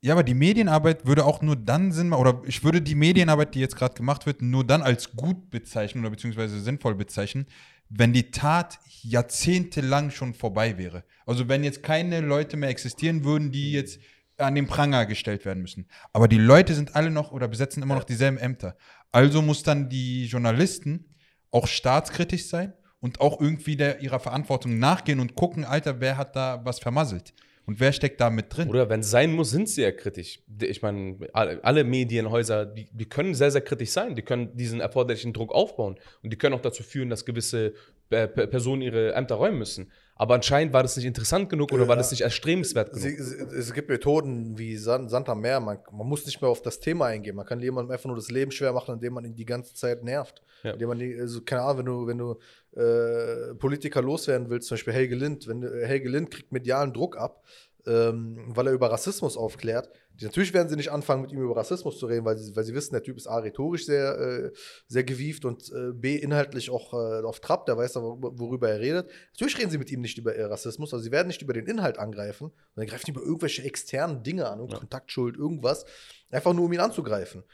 [0.00, 3.54] Ja, aber die Medienarbeit würde auch nur dann Sinn machen, oder ich würde die Medienarbeit,
[3.54, 7.46] die jetzt gerade gemacht wird, nur dann als gut bezeichnen oder beziehungsweise sinnvoll bezeichnen,
[7.88, 11.04] wenn die Tat jahrzehntelang schon vorbei wäre.
[11.24, 13.98] Also wenn jetzt keine Leute mehr existieren würden, die jetzt
[14.38, 15.86] an den Pranger gestellt werden müssen.
[16.12, 18.76] Aber die Leute sind alle noch oder besetzen immer noch dieselben Ämter.
[19.12, 21.16] Also muss dann die Journalisten
[21.50, 26.36] auch staatskritisch sein und auch irgendwie der, ihrer Verantwortung nachgehen und gucken, Alter, wer hat
[26.36, 27.32] da was vermasselt?
[27.68, 28.70] Und wer steckt da mit drin?
[28.70, 30.40] Oder wenn es sein muss, sind sie ja kritisch.
[30.62, 34.14] Ich meine, alle Medienhäuser, die, die, können sehr, sehr kritisch sein.
[34.16, 35.96] Die können diesen erforderlichen Druck aufbauen.
[36.22, 37.74] Und die können auch dazu führen, dass gewisse
[38.08, 39.92] äh, Personen ihre Ämter räumen müssen.
[40.20, 43.18] Aber anscheinend war das nicht interessant genug oder war das nicht erstrebenswert genug.
[43.56, 45.60] Es gibt Methoden wie Sand, am Meer.
[45.60, 47.36] Man, man muss nicht mehr auf das Thema eingehen.
[47.36, 50.02] Man kann jemandem einfach nur das Leben schwer machen, indem man ihn die ganze Zeit
[50.02, 50.42] nervt.
[50.64, 50.72] Ja.
[50.72, 54.92] Indem man also, keine Ahnung, wenn du, wenn du äh, Politiker loswerden willst, zum Beispiel
[54.92, 57.44] Helge Lind, wenn du- Helge Lind kriegt medialen Druck ab,
[57.86, 59.90] ähm, weil er über Rassismus aufklärt.
[60.14, 62.64] Die, natürlich werden sie nicht anfangen, mit ihm über Rassismus zu reden, weil sie, weil
[62.64, 64.50] sie wissen, der Typ ist A, rhetorisch sehr, äh,
[64.86, 68.80] sehr gewieft und äh, B, inhaltlich auch äh, auf Trab, der weiß, worüber, worüber er
[68.80, 69.10] redet.
[69.32, 71.66] Natürlich reden sie mit ihm nicht über äh, Rassismus, also sie werden nicht über den
[71.66, 74.78] Inhalt angreifen, sondern greifen über irgendwelche externen Dinge an, Ja.
[74.78, 75.84] Kontaktschuld, irgendwas,
[76.30, 77.44] einfach nur um ihn anzugreifen.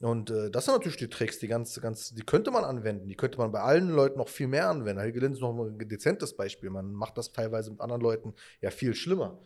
[0.00, 3.08] Und äh, das sind natürlich die Tricks, die ganz, ganz, die könnte man anwenden.
[3.08, 5.00] Die könnte man bei allen Leuten noch viel mehr anwenden.
[5.00, 6.70] Helge Lind ist noch ein dezentes Beispiel.
[6.70, 9.38] Man macht das teilweise mit anderen Leuten ja viel schlimmer.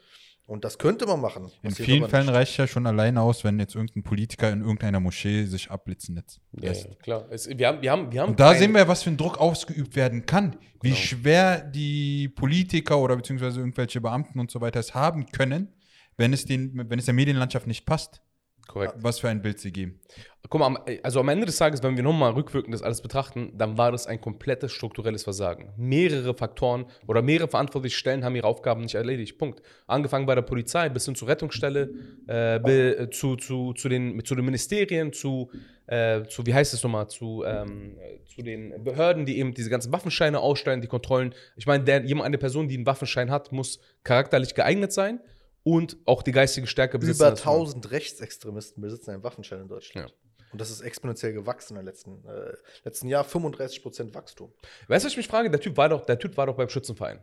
[0.46, 1.50] Und das könnte man machen.
[1.62, 2.34] In vielen Fällen nicht.
[2.34, 6.40] reicht ja schon alleine aus, wenn jetzt irgendein Politiker in irgendeiner Moschee sich abblitzen lässt.
[6.52, 7.26] Ja, ja, klar.
[7.30, 9.38] Es, wir haben, wir haben, wir haben Und da sehen wir, was für ein Druck
[9.38, 10.54] ausgeübt werden kann.
[10.82, 11.00] Wie Genau.
[11.00, 15.72] schwer die Politiker oder beziehungsweise irgendwelche Beamten und so weiter es haben können,
[16.16, 18.22] wenn es, den, wenn es der Medienlandschaft nicht passt,
[18.66, 18.94] Korrekt.
[18.98, 20.00] was für ein Bild sie geben.
[20.48, 23.52] Guck mal, am- also am Ende des Tages, wenn wir nochmal rückwirkend das alles betrachten,
[23.56, 25.72] dann war das ein komplettes strukturelles Versagen.
[25.76, 29.38] Mehrere Faktoren oder mehrere verantwortliche Stellen haben ihre Aufgaben nicht erledigt.
[29.38, 29.60] Punkt.
[29.86, 31.90] Angefangen bei der Polizei bis hin zur Rettungsstelle,
[32.28, 35.50] äh, äh, zu, zu, zu, den, zu den Ministerien, zu,
[35.86, 39.70] äh, zu, wie heißt es nochmal, zu, ähm, äh, zu den Behörden, die eben diese
[39.70, 41.34] ganzen Waffenscheine ausstellen, die Kontrollen.
[41.56, 45.20] Ich meine, der, jemand, eine Person, die einen Waffenschein hat, muss charakterlich geeignet sein
[45.66, 47.22] und auch die geistige Stärke besitzen.
[47.22, 50.14] Über dass man- 1000 Rechtsextremisten besitzen einen Waffenschein in Deutschland.
[50.52, 52.52] Und das ist exponentiell gewachsen im letzten, äh,
[52.84, 53.24] letzten Jahr.
[53.24, 54.52] 35% Wachstum.
[54.86, 55.50] Weißt du, was ich mich frage?
[55.50, 57.18] Der Typ war doch, der typ war doch beim Schützenverein.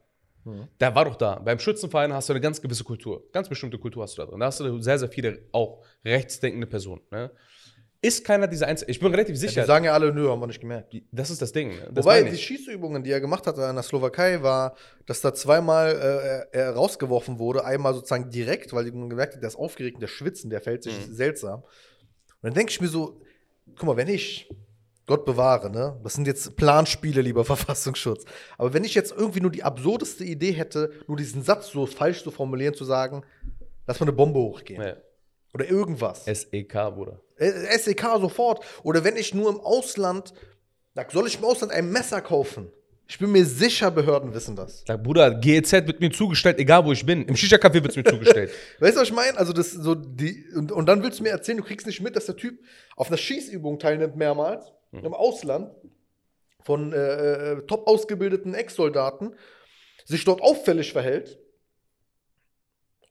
[0.82, 1.36] Der war doch da.
[1.40, 3.24] Beim Schützenverein hast du eine ganz gewisse Kultur.
[3.32, 4.42] Ganz bestimmte Kultur hast du da drin.
[4.42, 7.02] Da hast du sehr, sehr viele auch rechtsdenkende Personen.
[7.12, 7.32] Ne?
[8.04, 8.92] Ist keiner dieser Einzelnen.
[8.92, 9.66] Ich bin relativ Die sicher.
[9.66, 10.94] sagen ja alle, nö, haben wir nicht gemerkt.
[11.12, 11.70] das ist das Ding.
[11.70, 11.89] Ne?
[11.94, 12.38] Das Wobei die.
[12.38, 17.39] Schießübungen, die er gemacht hat in der Slowakei, war, dass da zweimal äh, er rausgeworfen
[17.39, 17.63] wurde.
[17.63, 20.94] Einmal sozusagen direkt, weil man gemerkt hat, der ist aufgeregt, der Schwitzen, der fällt sich
[21.08, 21.13] Mhm.
[21.13, 21.62] seltsam.
[21.62, 21.68] Und
[22.42, 23.22] dann denke ich mir so,
[23.78, 24.50] guck mal, wenn ich,
[25.06, 26.00] Gott bewahre, ne?
[26.04, 28.26] Das sind jetzt Planspiele, lieber Verfassungsschutz.
[28.58, 32.24] Aber wenn ich jetzt irgendwie nur die absurdeste Idee hätte, nur diesen Satz so falsch
[32.24, 33.24] zu formulieren, zu sagen,
[33.88, 34.82] lass mal eine Bombe hochgehen.
[34.82, 34.96] Ja.
[35.54, 36.26] Oder irgendwas.
[36.26, 37.22] SEK, Bruder.
[37.38, 38.63] Äh, SEK sofort.
[38.84, 40.34] Oder wenn ich nur im Ausland,
[41.10, 42.72] soll ich im Ausland ein Messer kaufen?
[43.08, 44.84] Ich bin mir sicher, Behörden wissen das.
[44.88, 47.26] Sag, Bruder, GEZ wird mir zugestellt, egal wo ich bin.
[47.26, 48.52] Im Shisha-Café wird es mir zugestellt.
[48.80, 49.38] Weißt du, was ich meine?
[49.38, 50.46] Also, das so die.
[50.56, 52.60] Und, und dann willst du mir erzählen, du kriegst nicht mit, dass der Typ
[52.96, 55.72] auf einer Schießübung teilnimmt, mehrmals, im Ausland,
[56.63, 56.98] von äh,
[57.52, 59.36] äh, top ausgebildeten Ex-Soldaten,
[60.06, 61.39] sich dort auffällig verhält.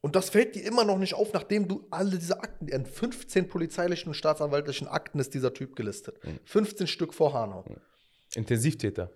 [0.02, 3.48] Und das fällt dir immer noch nicht auf, nachdem du alle diese Akten, in 15
[3.48, 6.18] polizeilichen und staatsanwaltlichen Akten ist dieser Typ gelistet.
[6.44, 7.64] 15 Stück vor Hanau.
[8.34, 9.10] Intensivtäter.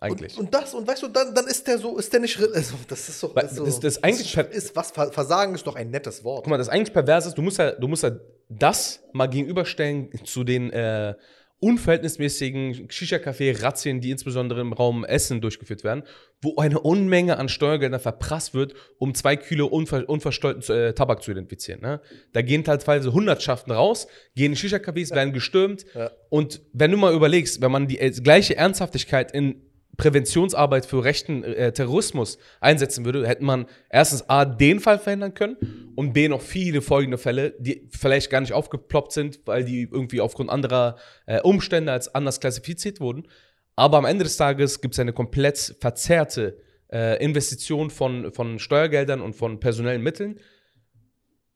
[0.00, 0.36] Eigentlich.
[0.36, 2.36] Und, und das, und weißt du, dann, dann ist der so, ist der nicht.
[2.40, 3.34] Also, das ist doch.
[3.36, 6.24] Weil ist so, das- das eigentlich- ist, ist was, Ver- Versagen ist doch ein nettes
[6.24, 6.42] Wort.
[6.44, 8.10] Guck mal, das eigentlich pervers ist, du musst ja, du musst ja
[8.48, 11.14] das mal gegenüberstellen zu den äh,
[11.60, 16.02] unverhältnismäßigen Shisha-Café-Razzien, die insbesondere im Raum Essen durchgeführt werden,
[16.42, 21.30] wo eine Unmenge an Steuergeldern verprasst wird, um zwei Kilo unver unversteuerten äh, Tabak zu
[21.30, 21.80] identifizieren.
[21.80, 22.00] Ne?
[22.32, 25.86] Da gehen teilweise Hundertschaften raus, gehen in Shisha-Cafés, werden gestürmt.
[25.94, 26.10] Ja.
[26.28, 29.62] Und wenn du mal überlegst, wenn man die äh, gleiche Ernsthaftigkeit in
[29.96, 35.92] Präventionsarbeit für rechten äh, Terrorismus einsetzen würde, hätte man erstens A, den Fall verhindern können
[35.94, 40.20] und B, noch viele folgende Fälle, die vielleicht gar nicht aufgeploppt sind, weil die irgendwie
[40.20, 43.28] aufgrund anderer äh, Umstände als anders klassifiziert wurden.
[43.76, 46.58] Aber am Ende des Tages gibt es eine komplett verzerrte
[46.92, 50.40] äh, Investition von, von Steuergeldern und von personellen Mitteln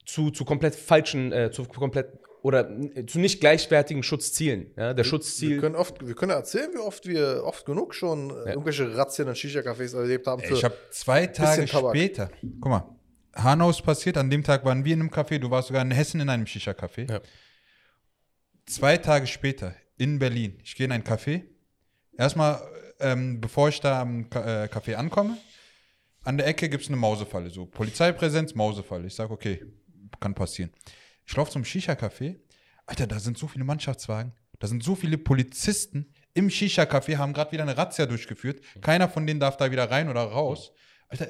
[0.05, 2.69] zu, zu komplett falschen, äh, zu komplett oder
[3.07, 4.71] zu nicht gleichwertigen Schutzzielen.
[4.77, 4.95] Ja?
[4.95, 5.61] Der Wir Schutzziel.
[5.61, 9.35] können, oft, wir können erzählen, wie oft wir oft genug schon äh, irgendwelche Razzien in
[9.35, 10.43] Shisha-Cafés erlebt haben.
[10.43, 12.97] Ich habe zwei Tage später, guck mal,
[13.35, 15.91] Hanau ist passiert, an dem Tag waren wir in einem Café, du warst sogar in
[15.91, 17.11] Hessen in einem Shisha-Café.
[17.11, 17.21] Ja.
[18.67, 21.43] Zwei Tage später in Berlin, ich gehe in ein Café.
[22.17, 22.61] Erstmal,
[23.01, 25.37] ähm, bevor ich da am äh, Café ankomme,
[26.25, 27.49] an der Ecke gibt es eine Mausefalle.
[27.49, 29.07] So Polizeipräsenz, Mausefalle.
[29.07, 29.65] Ich sage, okay,
[30.21, 30.71] kann passieren.
[31.29, 32.37] Ich laufe zum Shisha-Café.
[32.87, 34.33] Alter, da sind so viele Mannschaftswagen.
[34.59, 38.63] Da sind so viele Polizisten im Shisha-Café, haben gerade wieder eine Razzia durchgeführt.
[38.81, 40.73] Keiner von denen darf da wieder rein oder raus.
[41.09, 41.29] Alter,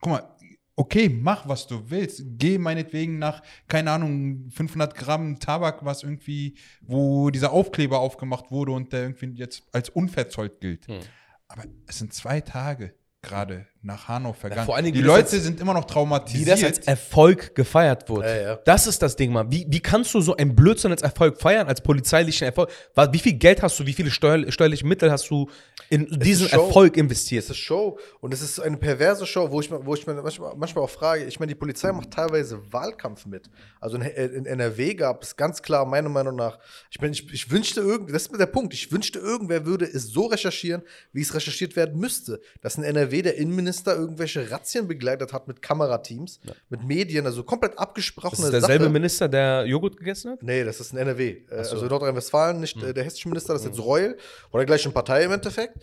[0.00, 0.36] guck mal,
[0.74, 2.22] okay, mach, was du willst.
[2.24, 8.72] Geh meinetwegen nach, keine Ahnung, 500 Gramm Tabak, was irgendwie, wo dieser Aufkleber aufgemacht wurde
[8.72, 10.88] und der irgendwie jetzt als unverzollt gilt.
[10.88, 11.00] Hm.
[11.46, 14.66] Aber es sind zwei Tage gerade nach Hanau vergangen.
[14.66, 16.48] vor allen Dingen, die wie das Leute als- sind immer noch Wie traumatisiert.
[16.48, 18.24] das als Erfolg gefeiert wird.
[18.24, 18.56] Ja, ja.
[18.64, 19.50] Das ist das Ding, Mann.
[19.50, 22.68] Wie, wie kannst du so einen Blödsinn als Erfolg feiern, als polizeilichen Erfolg?
[23.12, 25.48] Wie viel Geld hast du, wie viele steuer, steuerliche Mittel hast du
[25.88, 26.66] in diesen Show.
[26.66, 27.44] Erfolg investiert?
[27.44, 30.14] Es ist Show und es ist eine perverse Show, wo ich, mir- wo ich mir
[30.14, 33.48] manchmal, manchmal auch frage, ich meine, die Polizei macht teilweise Wahlkampf mit.
[33.80, 36.58] Also in, in NRW gab es ganz klar, meiner Meinung nach,
[36.90, 40.08] ich meine, ich, ich wünschte irgend, das ist der Punkt, ich wünschte, irgendwer würde es
[40.08, 42.40] so recherchieren, wie es recherchiert werden müsste.
[42.62, 47.78] Dass in NRW der Innenminister irgendwelche Razzien begleitet hat mit Kamerateams, mit Medien, also komplett
[47.78, 48.92] abgesprochene Das ist derselbe Sache.
[48.92, 50.42] Minister, der Joghurt gegessen hat?
[50.42, 51.28] Nee, das ist in NRW.
[51.28, 51.72] Äh, so.
[51.72, 51.76] Hm.
[51.76, 54.16] Also Nordrhein-Westfalen, nicht äh, der hessische Minister, das ist jetzt Reul
[54.50, 55.76] oder der gleichen Partei im Endeffekt.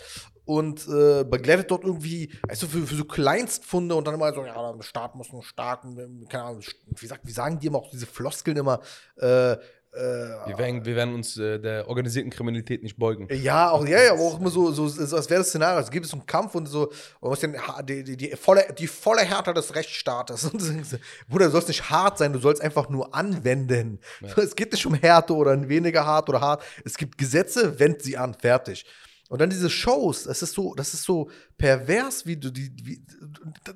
[0.46, 4.74] Und äh, begleitet dort irgendwie, also für, für so Kleinstfunde und dann immer so, ja,
[4.74, 7.90] der Staat muss einen starken, ähm, keine Ahnung, wie, sagt, wie sagen die immer auch
[7.90, 8.82] diese Floskeln immer,
[9.22, 9.58] äh, äh,
[9.96, 13.28] Wir werden, wir werden uns äh, der organisierten Kriminalität nicht beugen.
[13.32, 15.92] ja, auch, ja, ja, aber auch immer so, so, so als wäre das Szenario, es
[15.92, 19.22] gibt es einen Kampf und so, man muss den, die, die, die, volle, die volle
[19.22, 20.52] Härte des Rechtsstaates.
[20.84, 20.98] So,
[21.30, 24.00] Bruder, du sollst nicht hart sein, du sollst einfach nur anwenden.
[24.36, 26.64] Es geht nicht um Härte oder weniger hart oder hart.
[26.84, 28.86] Es gibt Gesetze, wend sie an, fertig.
[29.34, 33.04] Und dann diese Shows, das ist so, das ist so pervers, wie du die, wie,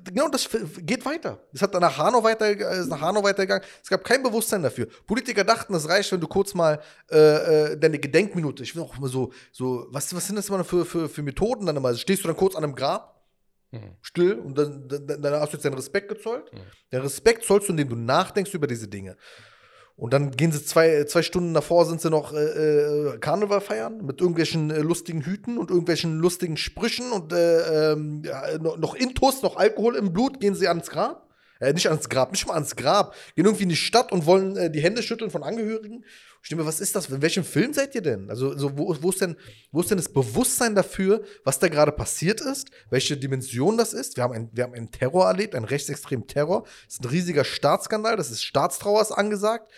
[0.04, 0.48] genau das
[0.82, 1.40] geht weiter.
[1.52, 3.66] Es hat dann nach Hanau weiter, ist nach Hanau weitergegangen.
[3.82, 4.86] Es gab kein Bewusstsein dafür.
[5.04, 8.96] Politiker dachten, es reicht, wenn du kurz mal äh, äh, deine Gedenkminute, ich will auch
[8.98, 11.92] immer so, so, was, was sind das immer für, für, für Methoden dann immer?
[11.96, 13.20] Stehst du dann kurz an einem Grab,
[14.00, 16.52] still, und dann, dann, dann hast du jetzt deinen Respekt gezollt.
[16.92, 19.16] Den Respekt zollst du, indem du nachdenkst über diese Dinge.
[19.98, 24.06] Und dann gehen sie zwei, zwei Stunden davor, sind sie noch äh, äh, Karneval feiern
[24.06, 28.94] mit irgendwelchen äh, lustigen Hüten und irgendwelchen lustigen Sprüchen und äh, ähm, ja, noch, noch
[28.94, 31.27] Intus, noch Alkohol im Blut, gehen sie ans Grab.
[31.60, 33.14] Äh, nicht ans Grab, nicht mal ans Grab.
[33.34, 36.04] Gehen irgendwie in die Stadt und wollen äh, die Hände schütteln von Angehörigen.
[36.42, 37.08] Ich denke mir, was ist das?
[37.08, 38.30] In welchem Film seid ihr denn?
[38.30, 39.36] Also, so, wo, wo, ist denn,
[39.72, 44.16] wo ist denn das Bewusstsein dafür, was da gerade passiert ist, welche Dimension das ist?
[44.16, 46.62] Wir haben, ein, wir haben einen Terror erlebt, einen rechtsextremen Terror.
[46.86, 49.70] Das ist ein riesiger Staatsskandal, das ist Staatstrauer ist angesagt.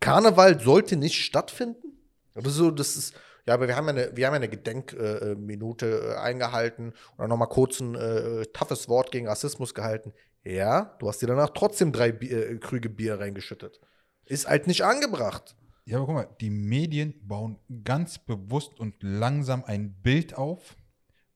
[0.00, 1.98] Karneval sollte nicht stattfinden.
[2.34, 3.14] Aber so, das ist,
[3.48, 7.18] ja, aber wir haben ja eine, wir haben ja eine Gedenkminute äh, äh, eingehalten und
[7.18, 10.12] dann nochmal kurz ein äh, toughes Wort gegen Rassismus gehalten.
[10.44, 13.80] Ja, du hast dir danach trotzdem drei Bier, äh, Krüge Bier reingeschüttet.
[14.24, 15.56] Ist halt nicht angebracht.
[15.84, 20.76] Ja, aber guck mal, die Medien bauen ganz bewusst und langsam ein Bild auf,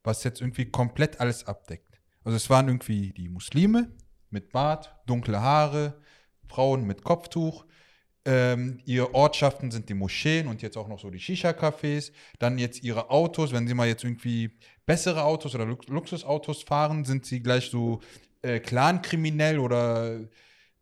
[0.03, 1.99] was jetzt irgendwie komplett alles abdeckt.
[2.23, 3.91] Also es waren irgendwie die Muslime
[4.29, 5.99] mit Bart, dunkle Haare,
[6.47, 7.65] Frauen mit Kopftuch.
[8.25, 12.11] Ähm, ihre Ortschaften sind die Moscheen und jetzt auch noch so die Shisha-Cafés.
[12.39, 14.51] Dann jetzt ihre Autos, wenn sie mal jetzt irgendwie
[14.85, 18.01] bessere Autos oder Lux Luxusautos fahren, sind sie gleich so
[18.43, 20.19] äh, Clan-kriminell oder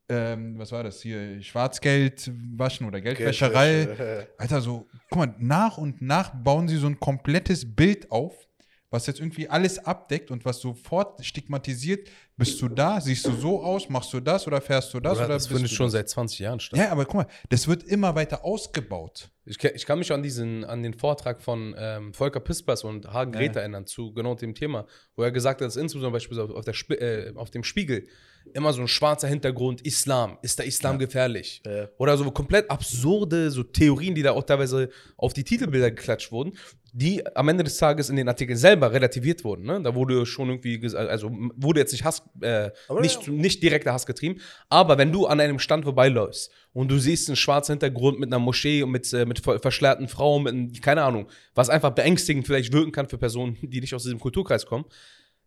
[0.09, 1.41] ähm, was war das hier?
[1.41, 3.85] Schwarzgeld waschen oder Geldwäscherei.
[3.85, 4.27] Geldwäsche.
[4.37, 8.47] Alter, so, guck mal, nach und nach bauen sie so ein komplettes Bild auf,
[8.91, 12.09] was jetzt irgendwie alles abdeckt und was sofort stigmatisiert.
[12.35, 12.99] Bist du da?
[12.99, 13.87] Siehst du so aus?
[13.87, 15.17] Machst du das oder fährst du das?
[15.17, 15.93] Oder oder das bist findet du schon das?
[15.93, 16.77] seit 20 Jahren statt.
[16.77, 19.31] Ja, aber guck mal, das wird immer weiter ausgebaut.
[19.45, 23.31] Ich, ich kann mich an diesen, an den Vortrag von ähm, Volker Pispers und Hagen
[23.31, 26.73] Grete erinnern zu genau dem Thema, wo er gesagt hat, dass insbesondere beispielsweise auf, der
[26.75, 28.07] Sp äh, auf dem Spiegel
[28.53, 31.61] immer so ein schwarzer Hintergrund, Islam, ist der Islam gefährlich?
[31.65, 31.89] Ja.
[31.97, 36.53] Oder so komplett absurde so Theorien, die da auch teilweise auf die Titelbilder geklatscht wurden,
[36.93, 39.63] die am Ende des Tages in den Artikeln selber relativiert wurden.
[39.63, 39.81] Ne?
[39.81, 44.41] Da wurde schon irgendwie, also wurde jetzt nicht Hass, äh, nicht, nicht direkter Hass getrieben,
[44.67, 48.39] aber wenn du an einem Stand vorbeiläufst und du siehst einen schwarzen Hintergrund mit einer
[48.39, 52.73] Moschee und mit, äh, mit ver- verschleierten Frauen, mit, keine Ahnung, was einfach beängstigend vielleicht
[52.73, 54.85] wirken kann für Personen, die nicht aus diesem Kulturkreis kommen,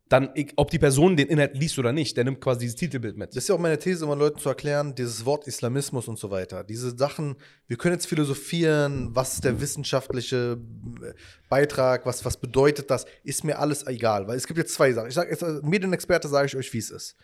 [0.09, 3.31] dann, ob die Person den Inhalt liest oder nicht, der nimmt quasi dieses Titelbild mit.
[3.31, 6.31] Das ist ja auch meine These, um Leuten zu erklären, dieses Wort Islamismus und so
[6.31, 6.63] weiter.
[6.63, 7.37] Diese Sachen,
[7.69, 10.59] wir können jetzt philosophieren, was ist der wissenschaftliche
[11.03, 11.13] äh,
[11.49, 14.29] Beitrag, was, was bedeutet das, ist mir alles egal.
[14.29, 15.09] Weil es gibt jetzt zwei Sachen.
[15.09, 17.17] Ich sage als Medienexperte sage ich euch, wie es ist.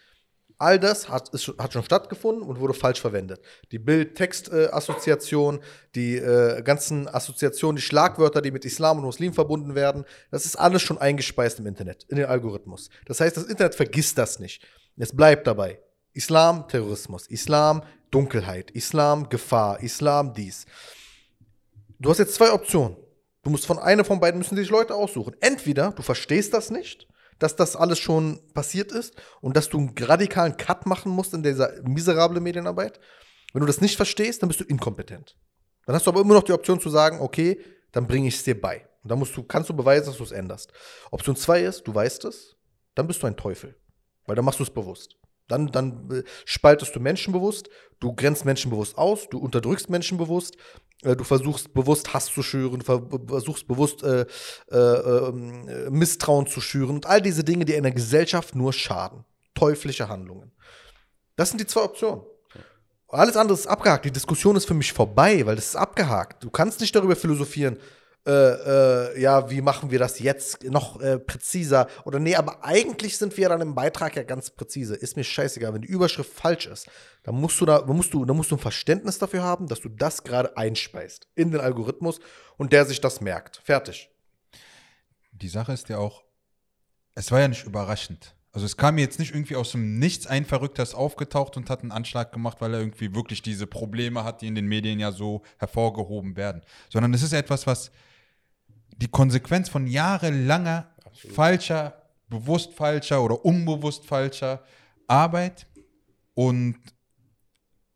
[0.61, 3.41] All das hat, ist, schon- hat schon stattgefunden und wurde falsch verwendet.
[3.73, 5.61] Die Bild-Text-Assoziation,
[5.95, 10.57] die äh, ganzen Assoziationen, die Schlagwörter, die mit Islam und Muslim verbunden werden, das ist
[10.57, 12.91] alles schon eingespeist im Internet, in den Algorithmus.
[13.07, 14.63] Das heißt, das Internet vergisst das nicht.
[14.99, 15.81] Es bleibt dabei.
[16.13, 17.27] Islam, Terrorismus.
[17.29, 18.71] Islam, Dunkelheit.
[18.73, 19.81] Islam, Gefahr.
[19.81, 20.67] Islam, dies.
[21.99, 22.97] Du hast jetzt zwei Optionen.
[23.43, 25.35] Du musst von einer von beiden müssen sich Leute aussuchen.
[25.41, 27.07] Entweder du verstehst das nicht,
[27.41, 31.43] dass das alles schon passiert ist und dass du einen radikalen Cut machen musst in
[31.43, 33.01] dieser miserablen Medienarbeit.
[33.53, 35.37] Wenn du das nicht verstehst, dann bist du inkompetent.
[35.87, 37.61] Dann hast du aber immer noch die Option zu sagen, okay,
[37.93, 38.87] dann bringe ich es dir bei.
[39.03, 40.73] Und dann musst du, kannst du beweisen, dass du es änderst.
[41.11, 42.57] Option 2 ist, du weißt es,
[42.95, 43.77] dann bist du ein Teufel.
[44.27, 45.17] Weil dann machst du es bewusst.
[45.51, 50.17] Dann, dann äh, spaltest du Menschen bewusst, du grenzt Menschen bewusst aus, du unterdrückst Menschen
[50.17, 50.57] bewusst,
[51.03, 54.27] äh, du versuchst bewusst Hass zu schüren, du ver versuchst bewusst äh,
[54.71, 59.25] äh, ähm, äh, Misstrauen zu schüren und all diese Dinge, die einer Gesellschaft nur schaden.
[59.55, 60.53] Teuflische Handlungen.
[61.37, 62.23] Das sind die zwei Optionen.
[63.09, 64.05] Alles andere ist abgehakt.
[64.05, 66.45] Die Diskussion ist für mich vorbei, weil das ist abgehakt.
[66.45, 67.77] Du kannst nicht darüber philosophieren,
[68.27, 71.89] äh, äh, ja, wie machen wir das jetzt noch äh, präziser?
[72.05, 74.95] Oder nee, aber eigentlich sind wir dann im Beitrag ja ganz präzise.
[74.95, 76.87] Ist mir scheißegal, wenn die Überschrift falsch ist,
[77.23, 79.89] dann musst du da, musst du, dann musst du ein Verständnis dafür haben, dass du
[79.89, 82.21] das gerade einspeist in den Algorithmus
[82.59, 83.63] und der sich das merkt.
[83.65, 84.11] Fertig.
[85.33, 86.23] Die Sache ist ja auch,
[87.15, 88.35] es war ja nicht überraschend.
[88.53, 91.71] Also es kam mir jetzt nicht irgendwie aus dem Nichts ein Verrückter ist aufgetaucht und
[91.71, 94.99] hat einen Anschlag gemacht, weil er irgendwie wirklich diese Probleme hat, die in den Medien
[94.99, 96.63] ja so hervorgehoben werden.
[96.91, 97.93] Sondern es ist etwas, was
[98.97, 104.63] die Konsequenz von jahrelanger falscher, bewusst falscher oder unbewusst falscher
[105.07, 105.67] Arbeit
[106.35, 106.77] und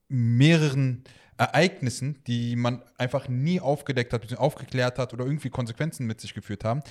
[0.09, 1.05] mehreren
[1.37, 6.65] Ereignissen, die man einfach nie aufgedeckt hat, aufgeklärt hat oder irgendwie Konsequenzen mit sich geführt
[6.65, 6.83] haben,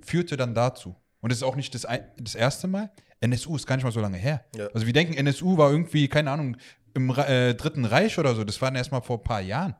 [0.00, 0.94] führte dann dazu.
[1.20, 1.86] Und es ist auch nicht das,
[2.18, 2.90] das erste Mal.
[3.20, 4.44] NSU ist gar nicht mal so lange her.
[4.56, 4.68] Ja.
[4.72, 6.56] Also wir denken, NSU war irgendwie, keine Ahnung,
[6.94, 8.44] im äh, Dritten Reich oder so.
[8.44, 9.74] Das waren erst mal vor ein paar Jahren.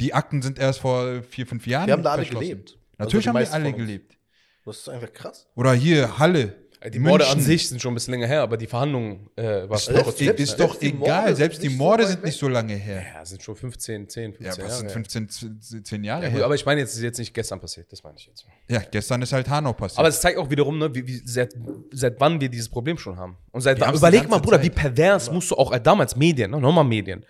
[0.00, 1.86] Die Akten sind erst vor vier, fünf Jahren.
[1.86, 2.78] Wir haben da alle gelebt.
[2.98, 4.16] Natürlich Also die haben wir alle gelebt.
[4.64, 5.46] Das ist einfach krass.
[5.56, 6.54] Oder hier Halle.
[6.92, 7.46] Die Morde an München.
[7.46, 10.16] sich sind schon ein bisschen länger her, aber die Verhandlungen äh, war Ist Selbst- doch,
[10.16, 10.98] selbst- ist selbst doch egal.
[11.22, 13.04] Morde Selbst die Morde sind nicht so lange her.
[13.14, 14.70] Ja, sind schon 15, 10, 15 Ja, was Jahre.
[14.72, 14.92] sind her.
[14.92, 16.44] 15, z- 10 Jahre Ja, her?
[16.44, 18.46] aber ich meine, jetzt ist jetzt nicht gestern passiert, das meine ich jetzt.
[18.68, 20.00] Ja, gestern ist halt Hanau passiert.
[20.00, 21.54] Aber es zeigt auch wiederum, ne, wie, wie, seit,
[21.92, 23.36] seit wann wir dieses Problem schon haben.
[23.52, 24.64] Und seit Wir wann, überleg mal, Bruder, Zeit.
[24.66, 27.24] wie pervers musst du auch äh, damals Medien, ne, nochmal Medien,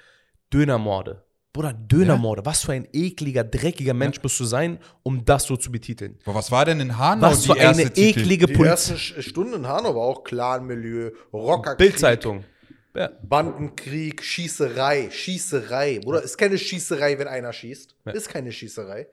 [0.51, 1.23] Dönermorde.
[1.53, 5.71] Bruder, Dönermorde, was für ein ekliger, dreckiger Mensch musst du sein, um das so zu
[5.71, 6.19] betiteln.
[6.25, 8.21] Aber was war denn in Hanau Was für eine Titel?
[8.21, 8.71] eklige Die Polizei.
[8.71, 12.45] ersten Sch- Stunden in Hanau war auch Clanmilieu, Rockerkrieg, Bildzeitung.
[12.95, 13.11] Ja.
[13.23, 16.01] Bandenkrieg, Schießerei, Schießerei.
[16.03, 17.97] Bruder, ist keine Schießerei, wenn einer schießt.
[18.07, 18.13] Ja.
[18.13, 19.07] Ist keine Schießerei.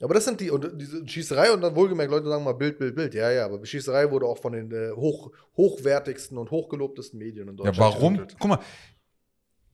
[0.00, 2.94] Aber das sind die, und diese Schießerei und dann wohlgemerkt, Leute sagen mal Bild, Bild,
[2.94, 3.14] Bild.
[3.14, 7.56] Ja, ja, aber Schießerei wurde auch von den äh, hoch, hochwertigsten und hochgelobtesten Medien in
[7.56, 7.78] Ja, Deutschland.
[7.78, 8.14] warum?
[8.14, 8.36] getitelt.
[8.38, 8.58] Guck mal,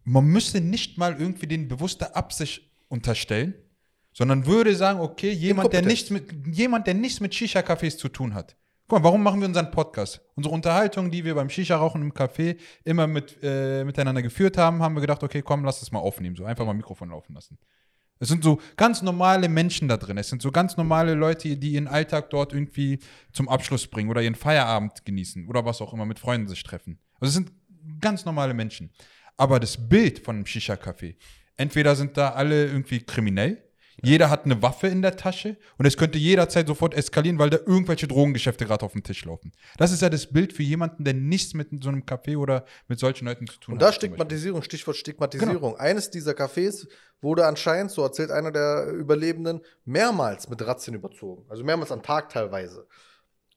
[0.05, 3.55] man müsste nicht mal irgendwie den bewusste Absicht unterstellen,
[4.12, 8.35] sondern würde sagen, okay, jemand, der nichts mit, jemand, der nichts mit Shisha-Cafés zu tun
[8.35, 8.57] hat.
[8.87, 10.21] Guck mal, warum machen wir unseren Podcast?
[10.35, 14.95] Unsere Unterhaltung, die wir beim Shisha-Rauchen im Café immer mit, äh, miteinander geführt haben, haben
[14.95, 17.59] wir gedacht, okay, komm, lass es mal aufnehmen, so einfach mal Mikrofon laufen lassen.
[18.21, 20.19] Es sind so ganz normale Menschen da drin.
[20.19, 23.01] Es sind so ganz normale Leute, die ihren Alltag dort irgendwie
[23.33, 26.99] zum Abschluss bringen oder ihren Feierabend genießen oder was auch immer, mit Freunden sich treffen.
[27.21, 27.53] Also es sind
[28.01, 28.90] ganz normale Menschen.
[29.37, 31.16] Aber das Bild von einem Shisha-Café,
[31.57, 33.64] entweder sind da alle irgendwie kriminell,
[34.03, 37.59] jeder hat eine Waffe in der Tasche und es könnte jederzeit sofort eskalieren, weil da
[37.59, 39.53] irgendwelche Drogengeschäfte gerade auf dem Tisch laufen.
[39.77, 42.99] Das ist ja das Bild für jemanden, der nichts mit so einem Café oder mit
[42.99, 43.94] solchen Leuten zu tun Und da hat.
[43.94, 44.16] zum Beispiel.
[44.16, 45.77] Stigmatisierung, Stichwort Stigmatisierung.
[45.77, 46.87] Eines dieser Cafés
[47.20, 51.44] wurde anscheinend, so erzählt einer der Überlebenden, mehrmals mit Razzien überzogen.
[51.49, 52.87] Also mehrmals am Tag teilweise.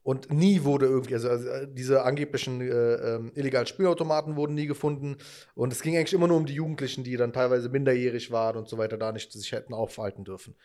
[0.08, 4.66] Und nie wurde irgendwie, also, also äh, diese angeblichen äh, ähm, illegalen Spielautomaten wurden nie
[4.66, 5.18] gefunden.
[5.54, 8.70] Und es ging eigentlich immer nur um die Jugendlichen, die dann teilweise minderjährig waren und
[8.70, 10.56] so weiter, da nicht sich hätten aufhalten dürfen.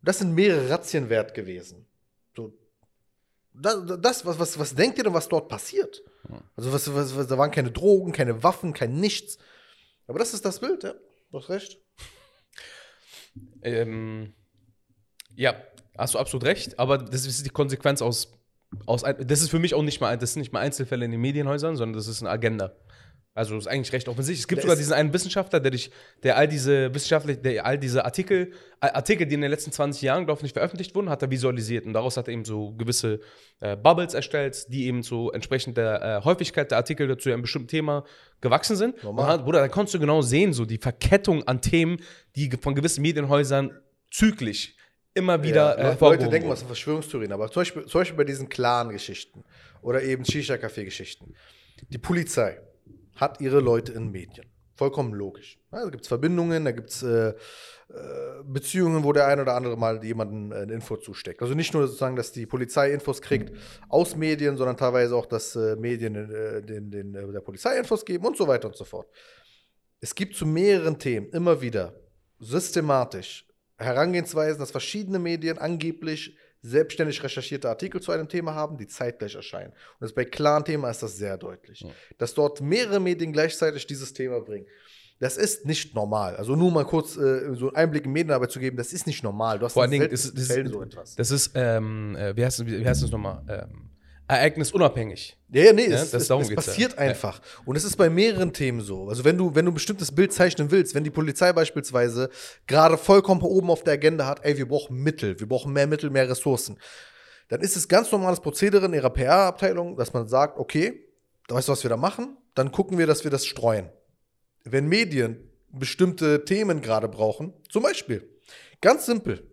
[0.00, 1.84] Das sind mehrere Razzien wert gewesen.
[2.34, 2.56] So,
[3.52, 6.02] das, das was, was, was denkt ihr denn, was dort passiert?
[6.56, 9.36] Also, was, was, was, da waren keine Drogen, keine Waffen, kein Nichts.
[10.06, 10.94] Aber das ist das Bild, ja.
[11.30, 11.78] Du hast recht.
[13.60, 14.32] Ähm,
[15.36, 15.62] ja,
[15.98, 18.37] hast du absolut recht, aber das ist die Konsequenz aus,
[18.86, 21.10] aus ein- das ist für mich auch nicht mal, das sind nicht mal Einzelfälle in
[21.10, 22.72] den Medienhäusern, sondern das ist eine Agenda.
[23.34, 24.40] Also das ist eigentlich recht offensichtlich.
[24.40, 25.92] Es gibt Der sogar diesen einen Wissenschaftler, der dich,
[26.24, 28.50] der all diese wissenschaftlich, der all diese Artikel,
[28.80, 31.30] äh, Artikel, die in den letzten 20 Jahren, glaube ich, nicht veröffentlicht wurden, hat er
[31.30, 33.20] visualisiert und daraus hat er eben so gewisse
[33.60, 37.68] äh, Bubbles erstellt, die eben so entsprechend der äh, Häufigkeit der Artikel zu einem bestimmten
[37.68, 38.04] Thema
[38.40, 39.00] gewachsen sind.
[39.04, 39.38] Normal.
[39.38, 41.98] Und Bruder, da konntest du genau sehen, so die Verkettung an Themen,
[42.34, 43.70] die von gewissen Medienhäusern
[44.10, 44.74] zyklisch
[45.14, 47.32] immer wieder ja, äh, Leute denken, was sind Verschwörungstheorien.
[47.32, 49.44] Aber zum Beispiel, zum Beispiel bei diesen Clan-Geschichten
[49.82, 51.34] oder eben Shisha-Café-Geschichten.
[51.88, 52.60] Die Polizei
[53.14, 54.46] hat ihre Leute in Medien.
[54.76, 55.58] Vollkommen logisch.
[55.72, 57.34] Ja, da gibt es Verbindungen, da gibt es äh, äh,
[58.44, 61.42] Beziehungen, wo der ein oder andere mal jemanden äh, eine Info zusteckt.
[61.42, 63.52] Also nicht nur sozusagen, dass die Polizei Infos kriegt
[63.88, 68.04] aus Medien, sondern teilweise auch, dass äh, Medien äh, den, den, äh, der Polizei Infos
[68.04, 69.08] geben und so weiter und so fort.
[70.00, 71.92] Es gibt zu mehreren Themen immer wieder
[72.38, 73.47] systematisch
[73.78, 79.70] Herangehensweisen, dass verschiedene Medien angeblich selbstständig recherchierte Artikel zu einem Thema haben, die zeitgleich erscheinen.
[79.70, 81.86] Und das bei Clan-Thema ist das sehr deutlich.
[82.18, 84.66] Dass dort mehrere Medien gleichzeitig dieses Thema bringen.
[85.20, 86.36] Das ist nicht normal.
[86.36, 89.24] Also nur mal kurz äh, so einen Einblick in Medienarbeit zu geben, das ist nicht
[89.24, 89.58] normal.
[89.58, 91.14] Du hast Vor allen in Dingen, ist, das so etwas.
[91.16, 93.42] das ist ähm, äh, wie heißt, wie heißt das nochmal?
[93.48, 93.87] Ähm,
[94.28, 95.36] ereignisunabhängig.
[95.50, 96.54] Ja, ja, nee, Ja, es, das- es, es ja.
[96.54, 96.98] passiert Ja.
[96.98, 97.40] einfach.
[97.64, 99.08] Und es ist bei mehreren Themen so.
[99.08, 102.28] Also wenn du, wenn du ein bestimmtes Bild zeichnen willst, wenn die Polizei beispielsweise
[102.66, 106.10] gerade vollkommen oben auf der Agenda hat, ey, wir brauchen Mittel, wir brauchen mehr Mittel,
[106.10, 106.78] mehr Ressourcen,
[107.48, 111.06] dann ist es ganz normales Prozedere in ihrer PR-Abteilung, dass man sagt, okay,
[111.48, 112.36] weißt du, was wir da machen?
[112.54, 113.88] Dann gucken wir, dass wir das streuen.
[114.64, 118.28] Wenn Medien bestimmte Themen gerade brauchen, zum Beispiel,
[118.82, 119.50] ganz simpel,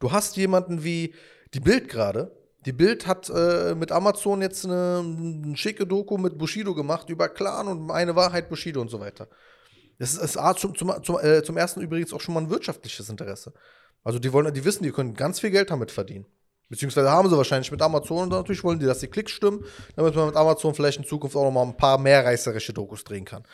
[0.00, 1.14] du hast jemanden wie
[1.52, 2.37] die Bild gerade.
[2.68, 7.30] Die Bild hat äh, mit Amazon jetzt eine, eine schicke Doku mit Bushido gemacht über
[7.30, 9.26] Clan und eine Wahrheit Bushido und so weiter.
[9.98, 13.08] Das ist, ist zum, zum, zum, äh, zum ersten übrigens auch schon mal ein wirtschaftliches
[13.08, 13.54] Interesse.
[14.04, 16.26] Also die wollen, die wissen, die können ganz viel Geld damit verdienen.
[16.68, 19.64] Beziehungsweise haben sie wahrscheinlich mit Amazon und natürlich wollen die, dass die Klicks stimmen,
[19.96, 23.02] damit man mit Amazon vielleicht in Zukunft auch noch mal ein paar mehr reißerische Dokus
[23.02, 23.44] drehen kann.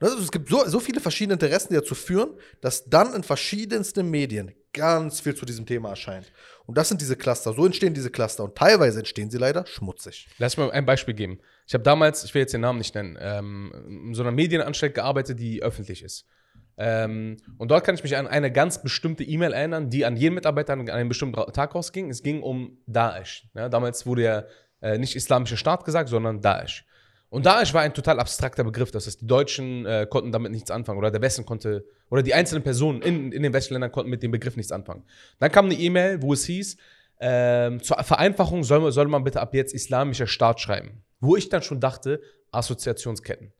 [0.00, 2.30] Es gibt so, so viele verschiedene Interessen, die dazu führen,
[2.60, 6.30] dass dann in verschiedensten Medien ganz viel zu diesem Thema erscheint.
[6.66, 7.52] Und das sind diese Cluster.
[7.52, 8.44] So entstehen diese Cluster.
[8.44, 10.28] Und teilweise entstehen sie leider schmutzig.
[10.38, 11.40] Lass mir ein Beispiel geben.
[11.66, 14.94] Ich habe damals, ich will jetzt den Namen nicht nennen, ähm, in so einer Medienanstalt
[14.94, 16.26] gearbeitet, die öffentlich ist.
[16.78, 20.34] Ähm, und dort kann ich mich an eine ganz bestimmte E-Mail erinnern, die an jeden
[20.34, 22.10] Mitarbeiter an einem bestimmten Tag rausging.
[22.10, 23.48] Es ging um Daesh.
[23.54, 24.44] Ja, damals wurde ja
[24.82, 26.84] äh, nicht Islamischer Staat gesagt, sondern Daesh.
[27.36, 28.90] Und Daesh war ein total abstrakter Begriff.
[28.92, 32.32] Das heißt, die Deutschen äh, konnten damit nichts anfangen oder der Westen konnte, oder die
[32.32, 35.04] einzelnen Personen in, in den westlichen Ländern konnten mit dem Begriff nichts anfangen.
[35.38, 36.78] Dann kam eine E-Mail, wo es hieß,
[37.20, 41.02] ähm, zur Vereinfachung soll, man- soll man bitte ab jetzt Islamischer Staat schreiben.
[41.20, 42.22] Wo ich dann schon dachte,
[42.52, 43.52] Assoziationsketten.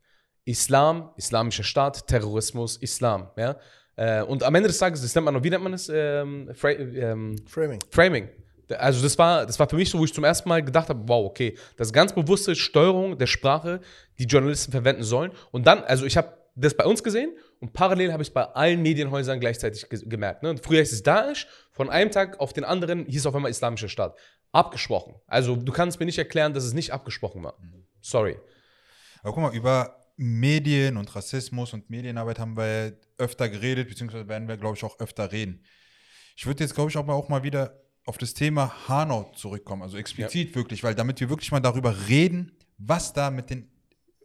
[0.46, 3.28] Islam, Islamischer Staat, Terrorismus, Islam.
[3.36, 3.56] Ja?
[3.96, 5.90] Äh, und am Ende des Tages, das nennt man noch, wie nennt man das?
[5.92, 7.80] Ähm, Fra ähm, Framing.
[7.90, 8.30] Framing.
[8.70, 11.00] Also das war, das war für mich so, wo ich zum ersten Mal gedacht habe,
[11.06, 13.80] wow, okay, das ist ganz bewusste Steuerung der Sprache,
[14.18, 15.32] die Journalisten verwenden sollen.
[15.52, 18.42] Und dann, also ich habe das bei uns gesehen und parallel habe ich es bei
[18.42, 20.42] allen Medienhäusern gleichzeitig ge gemerkt.
[20.42, 20.56] Ne?
[20.56, 23.88] Früher hieß es Daesh, von einem Tag auf den anderen hieß es auf einmal Islamischer
[23.88, 24.18] Staat.
[24.52, 25.14] Abgesprochen.
[25.26, 27.58] Also du kannst mir nicht erklären, dass es nicht abgesprochen war.
[28.00, 28.38] Sorry.
[29.22, 34.48] Aber guck mal, über Medien und Rassismus und Medienarbeit haben wir öfter geredet, beziehungsweise werden
[34.48, 35.62] wir, glaube ich, auch öfter reden.
[36.36, 39.82] Ich würde jetzt, glaube ich, auch mal, auch mal wieder auf das Thema Hanau zurückkommen,
[39.82, 43.68] also explizit wirklich, weil damit wir wirklich mal darüber reden, was da mit den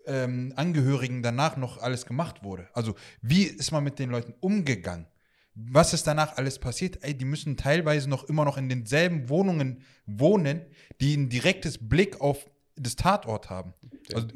[0.05, 2.69] ähm, Angehörigen danach noch alles gemacht wurde.
[2.73, 5.07] Also wie ist man mit den Leuten umgegangen?
[5.55, 6.99] Was ist danach alles passiert?
[7.01, 10.61] Ey, die müssen teilweise noch immer noch in denselben Wohnungen wohnen,
[11.01, 13.73] die ein direktes Blick auf das Tatort haben.
[14.13, 14.27] Also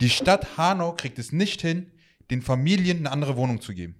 [0.00, 1.90] die Stadt Hanau kriegt es nicht hin,
[2.30, 3.96] den Familien eine andere Wohnung zu geben.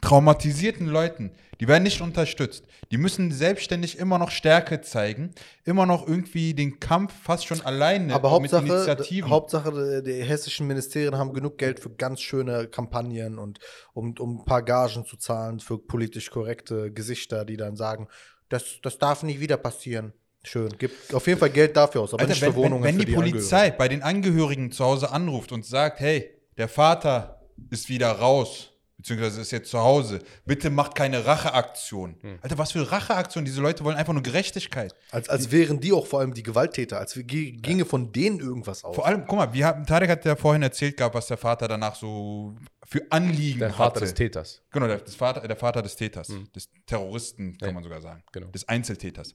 [0.00, 2.64] Traumatisierten Leuten, die werden nicht unterstützt.
[2.90, 8.14] Die müssen selbstständig immer noch Stärke zeigen, immer noch irgendwie den Kampf fast schon alleine
[8.14, 9.30] Aber mit Hauptsache, Initiativen.
[9.30, 13.58] Hauptsache, die hessischen Ministerien haben genug Geld für ganz schöne Kampagnen und
[13.92, 18.08] um, um ein paar Gagen zu zahlen für politisch korrekte Gesichter, die dann sagen,
[18.48, 20.12] das, das darf nicht wieder passieren.
[20.44, 20.70] Schön.
[20.78, 22.84] Gibt auf jeden Fall Geld dafür aus, aber Alter, nicht wenn, für Wohnungen.
[22.84, 26.68] wenn, wenn für die Polizei bei den Angehörigen zu Hause anruft und sagt, hey, der
[26.68, 32.16] Vater ist wieder raus, beziehungsweise ist jetzt zu Hause, bitte macht keine Racheaktion.
[32.20, 32.38] Hm.
[32.42, 33.44] Alter, was für Racheaktion?
[33.44, 34.94] Diese Leute wollen einfach nur Gerechtigkeit.
[35.10, 38.84] Als, als wären die auch vor allem die Gewalttäter, als ge- ginge von denen irgendwas
[38.84, 38.94] aus.
[38.96, 41.68] Vor allem, guck mal, wir haben, Tarek hat ja vorhin erzählt gehabt, was der Vater
[41.68, 42.54] danach so
[42.86, 44.00] für Anliegen Der Vater hatte.
[44.00, 44.62] des Täters.
[44.72, 47.72] Genau, der, das Vater, der Vater des Täters, des Terroristen, kann Ja.
[47.74, 48.22] man sogar sagen.
[48.32, 48.48] Genau.
[48.48, 49.34] Des Einzeltäters.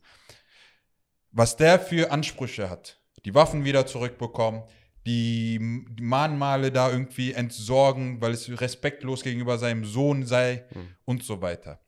[1.31, 4.63] Was der für Ansprüche hat, die Waffen wieder zurückbekommen,
[5.05, 5.59] die,
[5.99, 10.65] Mahnmale da irgendwie entsorgen, weil es respektlos gegenüber seinem Sohn sei
[11.05, 11.81] und so weiter.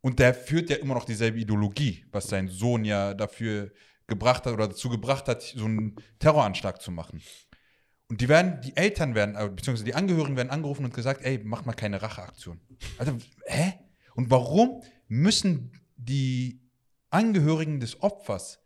[0.00, 3.72] Und der führt ja immer noch dieselbe Ideologie, was sein Sohn ja dafür
[4.06, 7.20] gebracht hat oder dazu gebracht hat, so einen Terroranschlag zu machen.
[8.08, 11.40] Und die werden, die Eltern werden, äh, beziehungsweise die Angehörigen werden angerufen und gesagt, ey,
[11.44, 12.58] mach mal keine Racheaktion.
[12.96, 13.74] Also, hä?
[14.14, 16.62] Und warum müssen die
[17.10, 18.60] Angehörigen des Opfers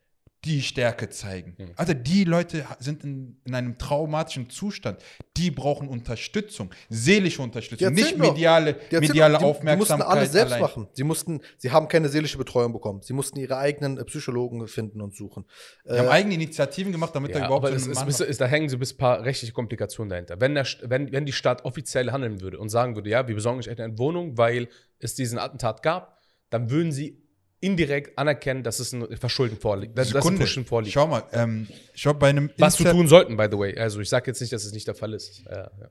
[0.45, 1.55] die Stärke zeigen?
[1.57, 1.70] Mhm.
[1.76, 4.99] Also die Leute sind in, in einem traumatischen Zustand.
[5.36, 8.32] Die brauchen Unterstützung, seelische Unterstützung, nicht doch.
[8.32, 9.78] mediale, mediale doch, die, Aufmerksamkeit.
[9.78, 10.62] mussten alles selbst allein.
[10.62, 10.88] machen.
[10.93, 13.03] Sie mussten, sie haben keine seelische Betreuung bekommen.
[13.03, 15.45] Sie mussten ihre eigenen äh, Psychologen finden und suchen.
[15.86, 17.99] Die haben Äh, eigene Initiativen gemacht, damit da Ja, überhaupt aber so es ein ist,
[18.01, 20.40] Mann- ist, ist, da hängen so bis ein paar rechtliche Komplikationen dahinter.
[20.40, 23.59] Wenn, der, wenn, wenn die Stadt offiziell handeln würde und sagen würde, ja, wir besorgen
[23.61, 24.68] euch eine Wohnung, weil
[24.99, 26.18] es diesen Attentat gab,
[26.51, 27.21] dann würden sie
[27.62, 29.96] indirekt anerkennen, dass es ein Verschulden vorliegt.
[29.96, 30.68] Dass, dass ein Sekunde.
[30.68, 30.92] Vorliegt.
[30.92, 33.78] Schau mal, ähm, ich habe bei einem Was Inter- tun sollten, by the way.
[33.78, 35.42] Also ich sage jetzt nicht, dass es nicht der Fall ist.
[35.44, 35.90] Ja, ja.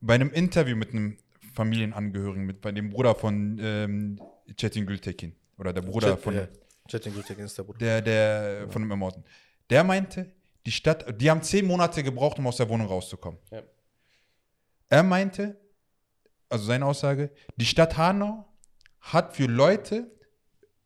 [0.00, 1.16] bei einem Interview mit einem
[1.54, 4.20] Familienangehörigen, mit bei dem Bruder von ähm,
[4.56, 6.48] Çetin Gültekin oder der Bruder Chat- von ja,
[6.90, 7.78] Chatting Gültekin ist der Bruder.
[7.78, 9.24] der der von dem Ermorden.
[9.70, 10.32] Der meinte,
[10.66, 13.38] die Stadt, die haben zehn Monate gebraucht, um aus der Wohnung rauszukommen.
[13.50, 13.62] Ja.
[14.88, 15.56] Er meinte,
[16.48, 18.44] also seine Aussage, die Stadt Hanau
[19.00, 20.10] hat für Leute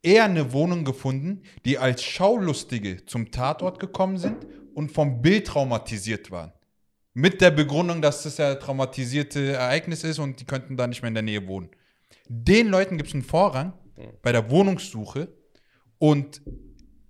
[0.06, 6.30] eher eine Wohnung gefunden, die als Schaulustige zum Tatort gekommen sind und vom Bild traumatisiert
[6.30, 6.52] waren.
[7.12, 11.08] Mit der Begründung, dass das ja traumatisierte Ereignis ist und die könnten da nicht mehr
[11.08, 11.70] in der Nähe wohnen.
[12.28, 13.72] Den Leuten gibt es einen Vorrang
[14.22, 15.28] bei der Wohnungssuche
[15.98, 16.40] und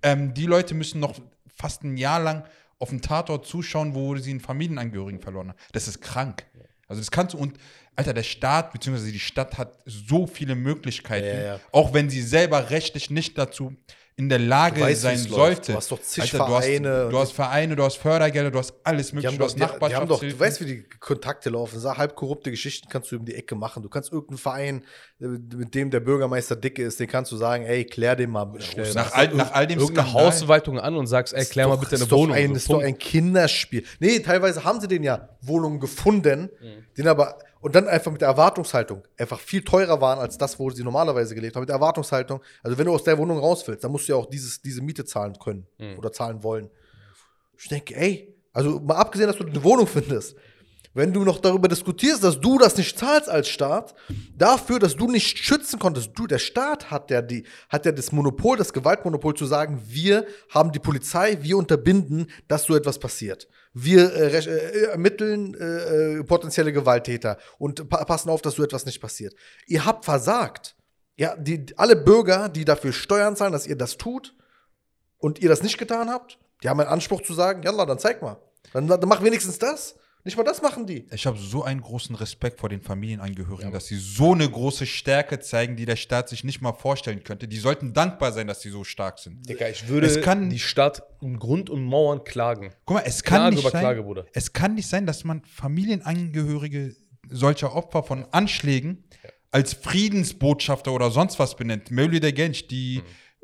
[0.02, 2.44] ähm, die Leute müssen noch fast ein Jahr lang
[2.78, 5.58] auf den Tatort zuschauen, wo sie einen Familienangehörigen verloren haben.
[5.72, 6.46] Das ist krank.
[6.88, 7.58] Also das kannst du und
[7.96, 9.10] Alter, der Staat bzw.
[9.10, 11.60] die Stadt hat so viele Möglichkeiten, Ja, ja.
[11.72, 13.74] auch wenn sie selber rechtlich nicht dazu
[14.18, 15.38] in der Lage Du weißt, sein wie es läuft.
[15.66, 15.72] sollte.
[15.72, 18.58] Du hast doch zig Alter, du hast, Vereine du hast Vereine, du hast Fördergelder, du
[18.58, 21.50] hast alles mögliche, du doch, hast die, die haben doch, du weißt, wie die Kontakte
[21.50, 21.78] laufen.
[21.80, 23.82] Sag, halb korrupte Geschichten kannst du um die Ecke machen.
[23.82, 24.84] Du kannst irgendeinen Verein,
[25.20, 28.50] äh, mit dem der Bürgermeister dicke ist, den kannst du sagen, ey, klär den mal
[28.62, 28.90] schnell.
[28.94, 31.96] nach, all, nach all dem Irgendeine Skandal- Hausverwaltung an und sagst, ey, klär mal bitte
[31.96, 32.34] eine Wohnung.
[32.34, 33.84] Ein, So, ist doch ein Kinderspiel.
[34.00, 36.86] Nee, teilweise haben sie den ja Wohnungen gefunden, Mhm.
[36.96, 40.70] den aber und dann einfach mit der Erwartungshaltung einfach viel teurer waren als das, wo
[40.70, 41.62] sie normalerweise gelebt haben.
[41.62, 44.18] Mit der Erwartungshaltung, also wenn du aus der Wohnung raus willst, dann musst du ja
[44.18, 45.98] auch dieses, diese Miete zahlen können Mhm.
[45.98, 46.70] oder zahlen wollen.
[47.58, 50.36] Ich denke, ey, also mal abgesehen, dass du eine Wohnung findest,
[50.94, 53.94] wenn du noch darüber diskutierst, dass du das nicht zahlst als Staat,
[54.34, 58.12] dafür, dass du nicht schützen konntest, du, der Staat hat ja die, hat ja das
[58.12, 63.46] Monopol, das Gewaltmonopol zu sagen, wir haben die Polizei, wir unterbinden, dass so etwas passiert.
[63.78, 68.64] Wir äh, recht- äh, ermitteln äh, äh, potenzielle Gewalttäter und pa passen auf, dass so
[68.64, 69.34] etwas nicht passiert.
[69.66, 70.76] Ihr habt versagt.
[71.18, 74.34] Ja, die, alle Bürger, die dafür Steuern zahlen, dass ihr das tut
[75.18, 78.22] und ihr das nicht getan habt, die haben einen Anspruch zu sagen, ja, dann zeig
[78.22, 78.38] mal.
[78.72, 79.96] Dann, dann mach wenigstens das.
[80.26, 81.06] Nicht mal das machen die.
[81.12, 85.38] Ich habe so einen großen Respekt vor den Familienangehörigen, dass sie so eine große Stärke
[85.38, 87.46] zeigen, die der Staat sich nicht mal vorstellen könnte.
[87.46, 89.48] Die sollten dankbar sein, dass sie so stark sind.
[89.48, 92.72] Digga, ich würde Es kann- die Stadt um Grund und Mauern klagen.
[92.86, 94.26] Guck mal, es kann, nicht sein, Klage, Bruder.
[94.32, 96.96] es kann nicht sein, dass man Familienangehörige
[97.30, 99.04] solcher Opfer von Anschlägen
[99.52, 101.92] als Friedensbotschafter oder sonst was benennt.
[101.92, 103.00] Mevlüt der Genç, die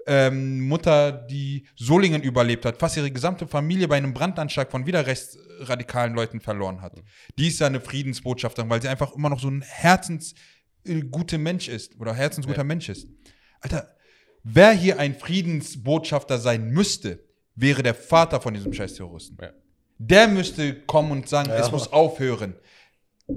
[0.06, 5.06] ähm, Mutter, die Solingen überlebt hat, fast ihre gesamte Familie bei einem Brandanschlag von wieder
[5.06, 6.94] rechtsradikalen Leuten verloren hat.
[7.38, 11.98] Die ist ja eine Friedensbotschafterin, weil sie einfach immer noch so ein herzensguter Mensch ist
[12.00, 12.64] oder herzensguter Ja.
[12.64, 13.06] Mensch ist.
[13.60, 13.94] Alter,
[14.42, 17.20] wer hier ein Friedensbotschafter sein müsste,
[17.54, 19.36] wäre der Vater von diesem scheiß Terroristen.
[19.40, 19.50] Ja.
[19.98, 21.58] Der müsste kommen und sagen, Ja.
[21.58, 22.56] es muss aufhören.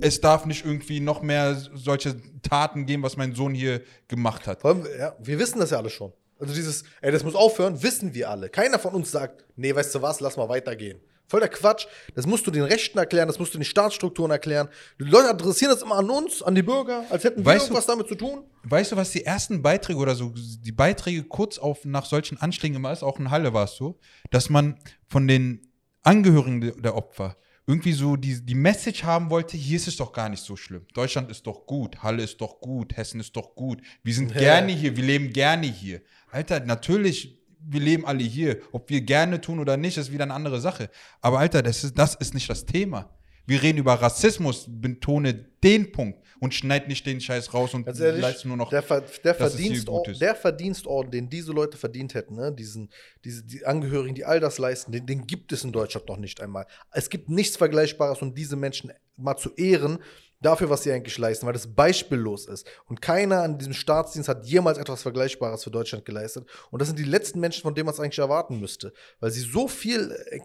[0.01, 4.65] Es darf nicht irgendwie noch mehr solche Taten geben, was mein Sohn hier gemacht hat.
[4.65, 6.11] Allem, ja, wir wissen das ja alle schon.
[6.39, 8.49] Also dieses, ey, das muss aufhören, wissen wir alle.
[8.49, 10.99] Keiner von uns sagt, nee, weißt du was, lass mal weitergehen.
[11.27, 11.87] Voll der Quatsch.
[12.13, 14.67] Das musst du den Rechten erklären, das musst du den Staatsstrukturen erklären.
[14.99, 17.69] Die Leute adressieren das immer an uns, an die Bürger, als hätten wir Weißt du-
[17.69, 18.43] irgendwas damit zu tun.
[18.63, 22.75] Weißt du, was die ersten Beiträge oder so, die Beiträge kurz auf nach solchen Anschlägen
[22.75, 23.97] immer ist, auch in Halle war es so,
[24.29, 24.77] dass man
[25.07, 25.71] von den
[26.03, 30.13] Angehörigen de- der Opfer irgendwie so die, die Message haben wollte, hier ist es doch
[30.13, 30.85] gar nicht so schlimm.
[30.93, 33.81] Deutschland ist doch gut, Halle ist doch gut, Hessen ist doch gut.
[34.03, 34.39] Wir sind Ja.
[34.39, 36.01] gerne hier, wir leben gerne hier.
[36.29, 38.61] Alter, natürlich, wir leben alle hier.
[38.71, 40.89] Ob wir gerne tun oder nicht, ist wieder eine andere Sache.
[41.21, 43.09] Aber Alter, das ist, das ist nicht das Thema.
[43.45, 48.21] Wir reden über Rassismus, betone den Punkt und schneid nicht den Scheiß raus und ehrlich,
[48.21, 48.69] leist nur noch.
[48.69, 52.51] der, Ver der, Verdienstorden, der Verdienstorden, den diese Leute verdient hätten, ne?
[52.51, 52.89] Diesen,
[53.23, 56.41] diese, die Angehörigen, die all das leisten, den, den gibt es in Deutschland noch nicht
[56.41, 56.65] einmal.
[56.91, 59.99] Es gibt nichts Vergleichbares, um diese Menschen mal zu ehren,
[60.41, 62.67] dafür, was sie eigentlich leisten, weil das beispiellos ist.
[62.85, 66.47] Und keiner an diesem Staatsdienst hat jemals etwas Vergleichbares für Deutschland geleistet.
[66.71, 68.93] Und das sind die letzten Menschen, von denen man es eigentlich erwarten müsste.
[69.19, 70.39] Weil sie so viel, äh,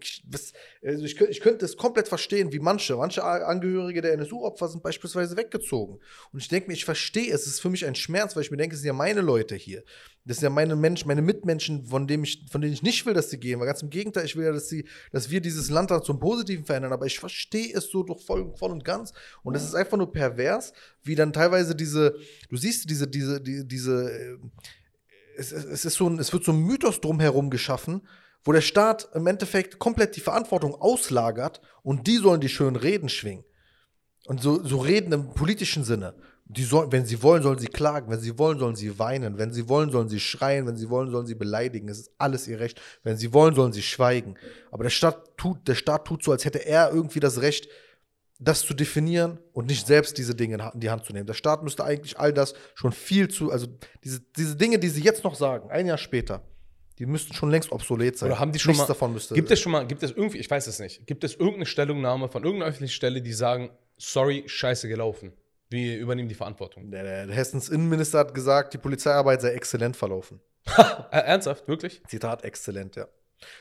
[0.87, 5.37] also ich, ich könnte es komplett verstehen, wie manche, manche Angehörige der NSU-Opfer sind beispielsweise
[5.37, 5.99] weggezogen.
[6.31, 7.41] Und ich denke mir, ich verstehe es.
[7.41, 9.55] Es ist für mich ein Schmerz, weil ich mir denke, es sind ja meine Leute
[9.55, 9.83] hier.
[10.23, 13.15] Das sind ja meine Menschen, meine Mitmenschen, von, dem ich, von denen ich nicht will,
[13.15, 13.59] dass sie gehen.
[13.59, 16.19] Weil ganz im Gegenteil, ich will ja, dass, sie, dass wir dieses Land dann zum
[16.19, 16.93] Positiven verändern.
[16.93, 19.13] Aber ich verstehe es so doch voll, voll und ganz.
[19.43, 20.73] Und es ist einfach nur pervers,
[21.03, 22.15] wie dann teilweise diese,
[22.49, 24.37] du siehst diese, diese, die, diese, äh,
[25.37, 28.07] es, es, ist so ein, es wird so ein Mythos drumherum geschaffen,
[28.43, 33.09] wo der Staat im Endeffekt komplett die Verantwortung auslagert und die sollen die schönen Reden
[33.09, 33.43] schwingen.
[34.25, 36.13] Und so, so reden im politischen Sinne.
[36.45, 38.11] Die sollen, wenn sie wollen, sollen sie klagen.
[38.11, 39.37] Wenn sie wollen, sollen sie weinen.
[39.37, 40.67] Wenn sie wollen, sollen sie schreien.
[40.67, 41.87] Wenn sie wollen, sollen sie beleidigen.
[41.87, 42.79] Es ist alles ihr Recht.
[43.03, 44.35] Wenn sie wollen, sollen sie schweigen.
[44.69, 47.67] Aber der Staat tut, der Staat tut so, als hätte er irgendwie das Recht,
[48.41, 51.27] das zu definieren und nicht selbst diese Dinge in die Hand zu nehmen.
[51.27, 53.67] Der Staat müsste eigentlich all das schon viel zu, also
[54.03, 56.41] diese, diese Dinge, die sie jetzt noch sagen, ein Jahr später,
[56.97, 58.29] die müssten schon längst obsolet sein.
[58.29, 59.35] Oder haben die schon Nichts mal, davon müsste.
[59.35, 62.29] gibt es schon mal, gibt es irgendwie, ich weiß es nicht, gibt es irgendeine Stellungnahme
[62.29, 65.33] von irgendeiner öffentlichen Stelle, die sagen, sorry, scheiße gelaufen.
[65.69, 66.89] Wir übernehmen die Verantwortung.
[66.89, 70.41] der, der, der Hessens Innenminister hat gesagt, die Polizeiarbeit sei exzellent verlaufen.
[71.11, 72.01] Ernsthaft, wirklich?
[72.07, 73.07] Zitat exzellent, ja.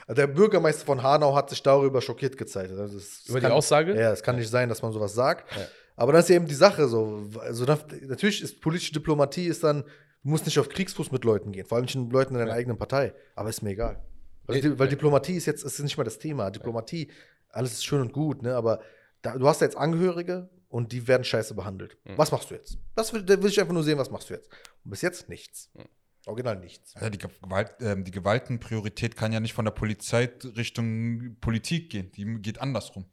[0.06, 2.70] Also Der Bürgermeister von Hanau hat sich darüber schockiert gezeigt.
[2.70, 3.94] Also das, das Über die kann, Aussage?
[3.98, 5.50] Ja, es kann nicht sein, dass man sowas sagt.
[5.56, 5.66] Ja.
[5.96, 7.28] Aber das ist ja eben die Sache so.
[7.40, 9.84] Also natürlich ist politische Diplomatie ist dann
[10.22, 12.50] Du musst nicht auf Kriegsfuß mit Leuten gehen, vor allem nicht mit Leuten in deiner
[12.50, 12.56] Ja.
[12.58, 13.14] eigenen Partei.
[13.34, 14.02] Aber ist mir egal.
[14.44, 14.90] Weil, Nee, die, weil ja.
[14.90, 16.50] Diplomatie ist jetzt ist nicht mal das Thema.
[16.50, 17.10] Diplomatie,
[17.48, 18.54] alles ist schön und gut, ne?
[18.54, 18.80] Aber
[19.22, 21.96] da, du hast ja jetzt Angehörige und die werden scheiße behandelt.
[22.04, 22.18] Mhm.
[22.18, 22.76] Was machst du jetzt?
[22.96, 24.50] Das will, da will ich einfach nur sehen, was machst du jetzt?
[24.84, 25.70] Und bis jetzt nichts.
[25.72, 25.84] Mhm.
[26.26, 26.94] Original nichts.
[27.00, 32.10] Ja, die, Gewalt, ähm, die Gewaltenpriorität kann ja nicht von der Polizei Richtung Politik gehen.
[32.12, 33.06] Die geht andersrum.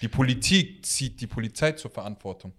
[0.00, 2.54] Die Politik zieht die Polizei zur Verantwortung.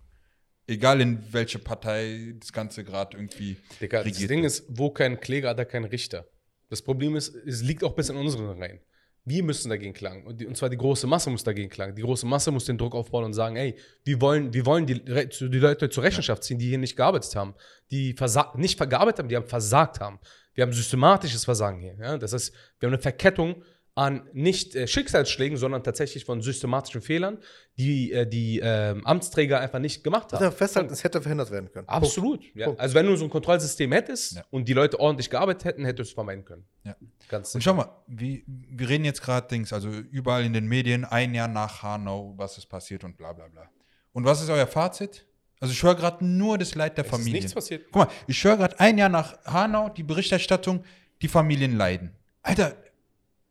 [0.67, 4.17] Egal in welche Partei das Ganze gerade irgendwie Digga, das.
[4.17, 4.45] Ding wird.
[4.45, 6.27] ist, wo kein Kläger, hat er kein Richter.
[6.69, 8.79] Das Problem ist, es liegt auch bis in unseren Reihen.
[9.23, 10.25] Wir müssen dagegen klagen.
[10.25, 11.95] Und, die, und zwar die große Masse muss dagegen klagen.
[11.95, 14.95] Die große Masse muss den Druck aufbauen und sagen, ey, wir wollen, wir wollen die,
[15.03, 17.53] die Leute zur Rechenschaft ziehen, die hier nicht gearbeitet haben.
[17.91, 18.15] Die
[18.55, 20.19] nicht gearbeitet haben, die haben versagt haben.
[20.53, 21.95] Wir haben systematisches Versagen hier.
[21.99, 22.17] Ja?
[22.17, 23.63] Das heißt, wir haben eine Verkettung
[23.93, 27.39] an nicht äh, Schicksalsschlägen, sondern tatsächlich von systematischen Fehlern,
[27.77, 30.41] die äh, die ähm, Amtsträger einfach nicht gemacht haben.
[30.43, 31.89] Ja, festhalten, es hätte verhindert werden können.
[31.89, 32.41] Absolut.
[32.55, 32.73] Ja.
[32.77, 34.45] Also wenn du so ein Kontrollsystem hättest Ja.
[34.49, 36.63] und die Leute ordentlich gearbeitet hätten, hättest du es vermeiden können.
[36.85, 36.95] Ja.
[37.27, 41.03] Ganz Und schau mal, wie, wir reden jetzt gerade Dings, also überall in den Medien,
[41.03, 43.69] ein Jahr nach Hanau, was ist passiert und bla bla bla.
[44.13, 45.25] Und was ist euer Fazit?
[45.59, 47.35] Also ich höre gerade nur das Leid der Es ist Familien.
[47.35, 47.83] nichts passiert.
[47.91, 50.83] Guck mal, ich höre gerade ein Jahr nach Hanau die Berichterstattung,
[51.21, 52.15] die Familien leiden.
[52.41, 52.73] Alter,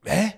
[0.04, 0.32] hä?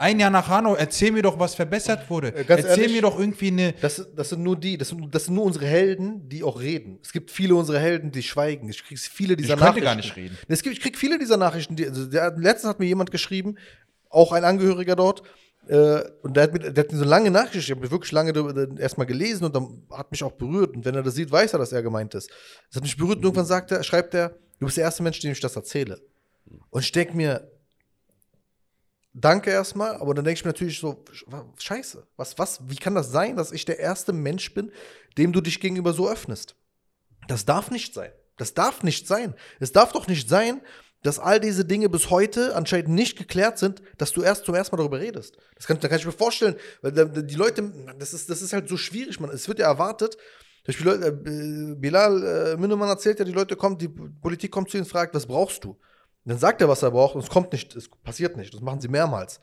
[0.00, 2.28] Ein Jahr nach Hanau, erzähl mir doch, was verbessert wurde.
[2.28, 3.72] Äh, erzähl ehrlich, mir doch irgendwie eine.
[3.80, 7.00] Das, das sind nur die, das sind, das sind nur unsere Helden, die auch reden.
[7.02, 8.68] Es gibt viele unserer Helden, die schweigen.
[8.68, 9.84] Ich krieg viele dieser Ich könnte Nachrichten.
[9.84, 10.38] gar nicht reden.
[10.46, 11.74] Es gibt, ich krieg viele dieser Nachrichten.
[11.74, 13.56] Die, also der, letztens hat mir jemand geschrieben,
[14.08, 15.24] auch ein Angehöriger dort,
[15.66, 18.32] äh, und der hat, mir, der hat mir so lange Nachricht, ich habe wirklich lange
[18.32, 20.76] darüber erstmal gelesen und dann hat mich auch berührt.
[20.76, 22.30] Und wenn er das sieht, weiß er, dass er gemeint ist.
[22.68, 24.30] Das hat mich berührt und irgendwann sagt er, schreibt er,
[24.60, 26.00] du bist der erste Mensch, dem ich das erzähle.
[26.70, 27.50] Und ich denke mir,
[29.20, 31.04] danke erstmal, aber dann denke ich mir natürlich so,
[31.58, 34.72] scheiße, was, was, wie kann das sein, dass ich der erste Mensch bin,
[35.16, 36.56] dem du dich gegenüber so öffnest?
[37.26, 38.12] Das darf nicht sein.
[38.36, 39.34] Das darf nicht sein.
[39.58, 40.62] Es darf doch nicht sein,
[41.02, 44.74] dass all diese Dinge bis heute anscheinend nicht geklärt sind, dass du erst zum ersten
[44.74, 45.36] Mal darüber redest.
[45.56, 48.68] Das kann, da kann ich mir vorstellen, weil die Leute, das ist, das ist halt
[48.68, 49.30] so schwierig, man.
[49.30, 50.16] Es wird ja erwartet,
[50.80, 54.84] Leute, äh, Bilal äh, Münnemann erzählt ja, die Leute kommen, die Politik kommt zu ihnen
[54.84, 55.78] und fragt, was brauchst du?
[56.28, 58.52] Dann sagt er, was er braucht, und es kommt nicht, es passiert nicht.
[58.52, 59.40] Das machen sie mehrmals.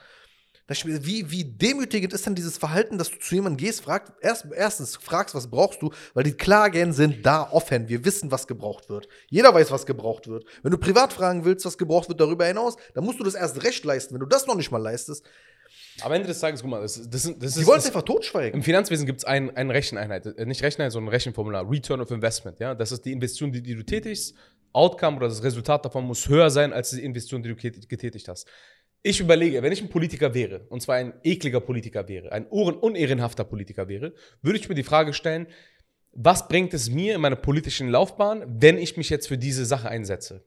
[0.67, 4.95] Wie, wie demütigend ist denn dieses Verhalten, dass du zu jemandem gehst, fragst, erst, erstens
[4.95, 7.87] fragst, was brauchst du, weil die Klagen sind da offen.
[7.87, 9.07] Wir wissen, was gebraucht wird.
[9.29, 10.43] Jeder weiß, was gebraucht wird.
[10.63, 13.63] Wenn du privat fragen willst, was gebraucht wird darüber hinaus, dann musst du das erst
[13.63, 14.15] recht leisten.
[14.15, 15.23] Wenn du das noch nicht mal leistest,
[16.01, 17.65] Am Ende des Tages, guck mal, das, das, das die ist.
[17.67, 18.59] wollen es einfach totschweigen.
[18.59, 20.25] Im Finanzwesen gibt es ein, eine Recheneinheit.
[20.25, 21.69] Äh, Nicht Recheneinheit, sondern ein Rechenformular.
[21.69, 22.59] Return of Investment.
[22.59, 22.73] Ja?
[22.75, 24.35] Das ist die Investition, die, die du tätigst.
[24.75, 28.27] Outcome oder das Resultat davon muss höher sein, als die Investition, die du get- getätigt
[28.27, 28.47] hast.
[29.01, 33.43] Ich überlege, wenn ich ein Politiker wäre, und zwar ein ekliger Politiker wäre, ein unehrenhafter
[33.43, 35.47] Politiker wäre, würde ich mir die Frage stellen,
[36.11, 39.89] was bringt es mir in meiner politischen Laufbahn, wenn ich mich jetzt für diese Sache
[39.89, 40.43] einsetze?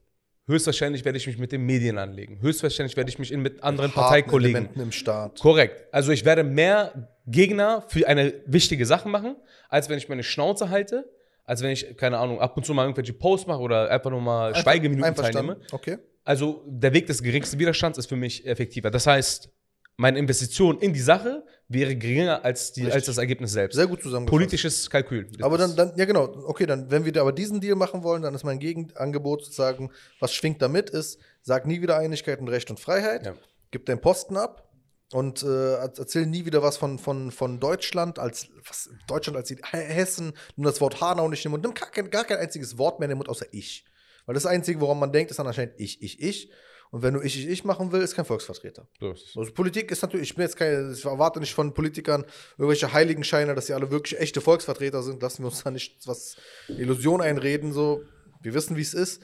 [0.47, 2.41] Höchstwahrscheinlich werde ich mich mit den Medien anlegen.
[2.41, 5.39] Höchstwahrscheinlich werde ich mich mit anderen Harten Parteikollegen Elementen im Staat.
[5.39, 5.85] Korrekt.
[5.93, 9.35] Also ich werde mehr Gegner für eine wichtige Sache machen,
[9.69, 11.07] als wenn ich meine Schnauze halte,
[11.49, 14.21] als wenn ich, keine Ahnung, ab und zu mal irgendwelche Posts mache oder einfach nur
[14.21, 15.59] mal Schweigeminuten teilnehme.
[15.71, 15.97] Okay.
[16.23, 18.91] Also der Weg des geringsten Widerstands ist für mich effektiver.
[18.91, 19.49] Das heißt,
[19.97, 22.95] meine Investition in die Sache wäre geringer als, die, Richtig.
[22.95, 23.75] als das Ergebnis selbst.
[23.75, 24.37] Sehr gut zusammengefasst.
[24.37, 25.27] Politisches Kalkül.
[25.41, 28.35] Aber dann, dann, ja genau, okay, dann, wenn wir aber diesen Deal machen wollen, dann
[28.35, 29.89] ist mein Gegenangebot sozusagen,
[30.19, 33.33] was schwingt damit ist, sag nie wieder Einigkeit und Recht und Freiheit, Ja.
[33.71, 34.68] gib deinen Posten ab
[35.11, 40.33] und äh, erzähl nie wieder was von, von, von Deutschland als, was, Deutschland als Hessen,
[40.55, 42.99] nimm das Wort Hanau nicht in den Mund, nimm gar kein, gar kein einziges Wort
[42.99, 43.85] mehr in den Mund, außer ich.
[44.25, 46.51] Weil das Einzige, woran man denkt, ist dann anscheinend ich, ich, ich.
[46.91, 48.87] Und wenn du ich, ich, ich machen willst, ist kein Volksvertreter.
[48.99, 49.35] Es.
[49.35, 52.25] Also Politik ist natürlich, ich bin jetzt keine, ich erwarte nicht von Politikern
[52.57, 55.21] irgendwelche Heiligenscheine, dass sie alle wirklich echte Volksvertreter sind.
[55.21, 56.37] Lassen wir uns da nicht was
[56.67, 58.03] Illusion einreden, so.
[58.41, 59.21] Wir wissen, wie es ist.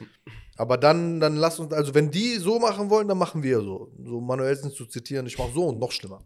[0.57, 3.91] Aber dann, dann lass uns, also wenn die so machen wollen, dann machen wir so.
[4.03, 6.23] So Manuelsen zu zitieren, ich mach so und noch schlimmer.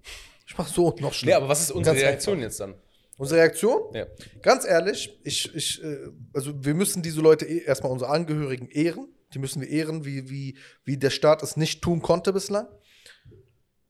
[0.48, 1.38] Ich mach so und noch schlimmer.
[1.38, 2.46] aber was ist unsere Ganz Reaktion einfach.
[2.46, 2.76] jetzt dann?
[3.18, 3.82] Unsere Reaktion?
[3.94, 4.06] Ja.
[4.42, 9.08] Ganz ehrlich, ich, ich, äh, also wir müssen diese Leute eh erstmal unsere Angehörigen ehren.
[9.34, 12.68] Die müssen wir ehren, wie, wie, wie der Staat es nicht tun konnte bislang.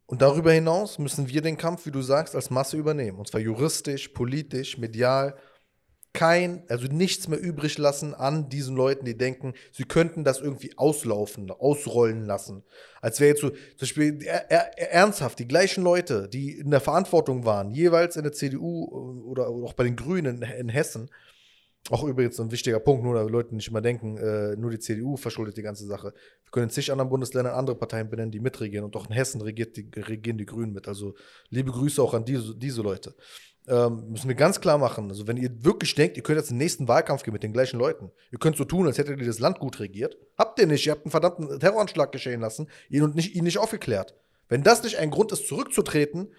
[0.05, 3.19] Und darüber hinaus müssen wir den Kampf, wie du sagst, als Masse übernehmen.
[3.19, 5.37] Und zwar juristisch, politisch, medial.
[6.11, 10.75] Kein, also nichts mehr übrig lassen an diesen Leuten, die denken, sie könnten das irgendwie
[10.75, 12.63] auslaufen, ausrollen lassen.
[12.99, 16.81] Als wäre jetzt so, zum Beispiel er, er, ernsthaft, die gleichen Leute, die in der
[16.81, 18.85] Verantwortung waren, jeweils in der CDU
[19.25, 21.11] oder auch bei den Grünen in, Hessen,
[21.91, 25.15] auch übrigens ein wichtiger Punkt, nur da Leute nicht immer denken, äh, nur die CDU
[25.15, 26.13] verschuldet die ganze Sache.
[26.43, 29.41] Wir können in zig anderen Bundesländern andere Parteien benennen, die mitregieren und auch in Hessen
[29.41, 30.87] regiert die, regieren die Grünen mit.
[30.87, 31.15] Also
[31.49, 33.15] liebe Grüße auch an diese, diese Leute.
[33.69, 35.09] Ähm, müssen wir ganz klar machen.
[35.09, 37.79] Also, wenn ihr wirklich denkt, ihr könnt jetzt den nächsten Wahlkampf gehen mit den gleichen
[37.79, 40.17] Leuten, ihr könnt so tun, als hättet ihr das Land gut regiert.
[40.37, 40.85] Habt ihr nicht.
[40.85, 44.15] Ihr habt einen verdammten Terroranschlag geschehen lassen, ihn und nicht, ihn nicht aufgeklärt.
[44.47, 46.33] Wenn das nicht ein Grund ist, zurückzutreten,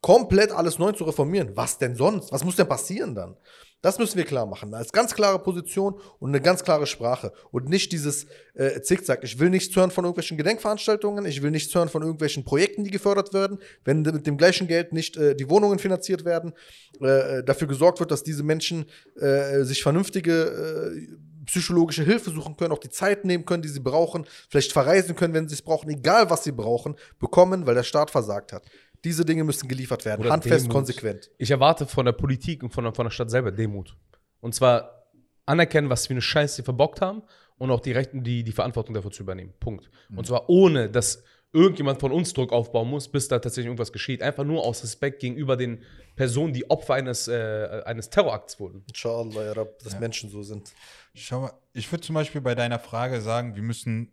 [0.00, 2.32] komplett alles neu zu reformieren, was denn sonst?
[2.32, 3.36] Was muss denn passieren dann?
[3.82, 4.74] Das müssen wir klar machen.
[4.74, 7.32] Als ganz klare Position und eine ganz klare Sprache.
[7.50, 9.24] Und nicht dieses äh, Zickzack.
[9.24, 11.24] Ich will nichts hören von irgendwelchen Gedenkveranstaltungen.
[11.24, 13.58] Ich will nichts hören von irgendwelchen Projekten, die gefördert werden.
[13.84, 16.52] Wenn mit dem gleichen Geld nicht äh, die Wohnungen finanziert werden,
[17.00, 18.84] äh, dafür gesorgt wird, dass diese Menschen
[19.18, 21.16] äh, sich vernünftige äh,
[21.46, 25.34] psychologische Hilfe suchen können, auch die Zeit nehmen können, die sie brauchen, vielleicht verreisen können,
[25.34, 28.62] wenn sie es brauchen, egal was sie brauchen, bekommen, weil der Staat versagt hat.
[29.04, 30.20] Diese Dinge müssen geliefert werden.
[30.20, 30.74] Oder Handfest, Demut.
[30.74, 31.30] konsequent.
[31.38, 33.96] Ich erwarte von der Politik und von der, von der Stadt selber Demut.
[34.40, 35.06] Und zwar
[35.46, 37.22] anerkennen, was für eine Scheiße sie verbockt haben
[37.58, 39.52] und auch die, Rechten, die, die Verantwortung dafür zu übernehmen.
[39.58, 39.90] Punkt.
[40.14, 41.22] Und zwar ohne, dass
[41.52, 44.22] irgendjemand von uns Druck aufbauen muss, bis da tatsächlich irgendwas geschieht.
[44.22, 45.82] Einfach nur aus Respekt gegenüber den
[46.14, 48.84] Personen, die Opfer eines, äh, eines Terrorakts wurden.
[48.86, 50.72] Inshallah, ja dass Menschen so sind.
[51.14, 54.12] Schau mal, ich würde zum Beispiel bei deiner Frage sagen, wir müssen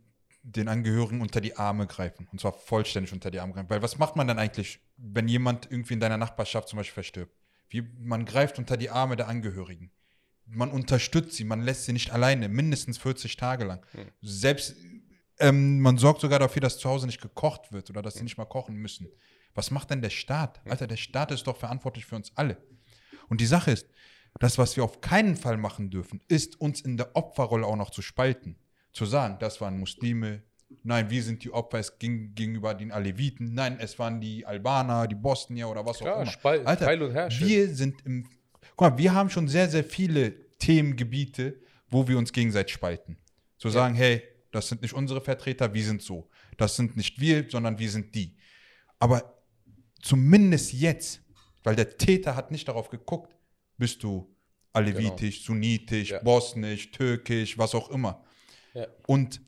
[0.52, 2.28] den Angehörigen unter die Arme greifen.
[2.32, 3.70] Und zwar vollständig unter die Arme greifen.
[3.70, 7.36] Weil was macht man dann eigentlich, wenn jemand irgendwie in deiner Nachbarschaft zum Beispiel verstirbt?
[7.70, 9.91] Wie, man greift unter die Arme der Angehörigen.
[10.45, 13.86] Man unterstützt sie, man lässt sie nicht alleine, mindestens 40 Tage lang.
[14.22, 14.78] Selbst,
[15.39, 18.38] ähm, man sorgt sogar dafür, dass zu Hause nicht gekocht wird oder dass sie nicht
[18.38, 19.10] mal kochen müssen.
[19.54, 20.62] Was macht denn der Staat?
[20.66, 22.58] Alter, der Staat ist doch verantwortlich für uns alle.
[23.28, 23.88] Und die Sache ist,
[24.39, 27.89] das, was wir auf keinen Fall machen dürfen, ist uns in der Opferrolle auch noch
[27.89, 28.58] zu spalten.
[28.98, 30.41] Zu sagen, das waren Muslime,
[30.82, 35.06] nein, wir sind die Opfer, es ging gegenüber den Aleviten, nein, es waren die Albaner,
[35.08, 36.32] die Bosnier oder was Klar, auch immer.
[36.32, 37.45] Spal- Teil und Herrsche.
[37.45, 38.28] wir sind im.
[38.76, 43.18] Guck mal, wir haben schon sehr, sehr viele Themengebiete, wo wir uns gegenseitig spalten.
[43.60, 46.28] Zu sagen, hey, das sind nicht unsere Vertreter, wir sind so.
[46.58, 48.36] Das sind nicht wir, sondern wir sind die.
[48.98, 49.43] Aber
[50.02, 51.22] zumindest jetzt,
[51.64, 53.36] weil der Täter hat nicht darauf geguckt,
[53.78, 54.36] bist du
[54.74, 56.18] alevitisch, sunnitisch, Genau.
[56.20, 56.24] Ja.
[56.24, 58.24] bosnisch, türkisch, was auch immer.
[58.78, 58.88] Ja.
[59.07, 59.41] Und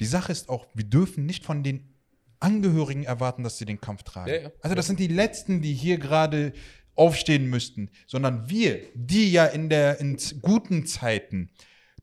[0.00, 1.94] die Sache ist auch, wir dürfen nicht von den
[2.40, 4.30] Angehörigen erwarten, dass sie den Kampf tragen.
[4.30, 4.50] Ja, ja.
[4.60, 6.52] Also das sind die Letzten, die hier gerade
[6.94, 11.50] aufstehen müssten, sondern wir, die ja in der in guten Zeiten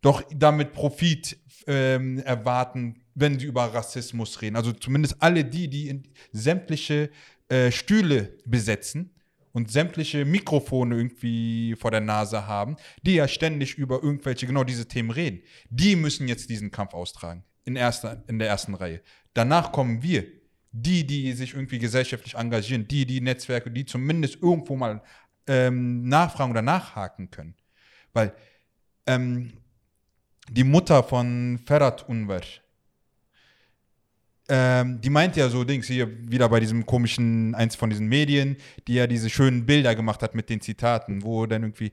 [0.01, 1.38] doch damit Profit
[1.68, 4.55] ähm, erwarten, wenn sie über Rassismus reden.
[4.55, 7.09] Also zumindest alle die, die in sämtliche
[7.49, 9.14] äh, Stühle besetzen
[9.56, 14.86] und sämtliche Mikrofone irgendwie vor der Nase haben, die ja ständig über irgendwelche genau diese
[14.86, 15.41] Themen reden.
[15.70, 19.01] Die müssen jetzt diesen Kampf austragen in, erster, in der ersten Reihe.
[19.34, 20.26] Danach kommen wir,
[20.74, 25.01] die, die sich irgendwie gesellschaftlich engagieren, die, die Netzwerke, die zumindest irgendwo mal
[25.47, 27.56] ähm, nachfragen oder nachhaken können.
[28.12, 28.34] Weil
[29.08, 29.53] ähm,
[30.49, 32.41] die Mutter von Ferhat Unver,
[34.48, 38.58] ähm, die meint ja so Dings hier wieder bei diesem komischen, eins von diesen Medien,
[38.88, 41.91] die ja diese schönen Bilder gemacht hat mit den Zitaten, wo dann irgendwie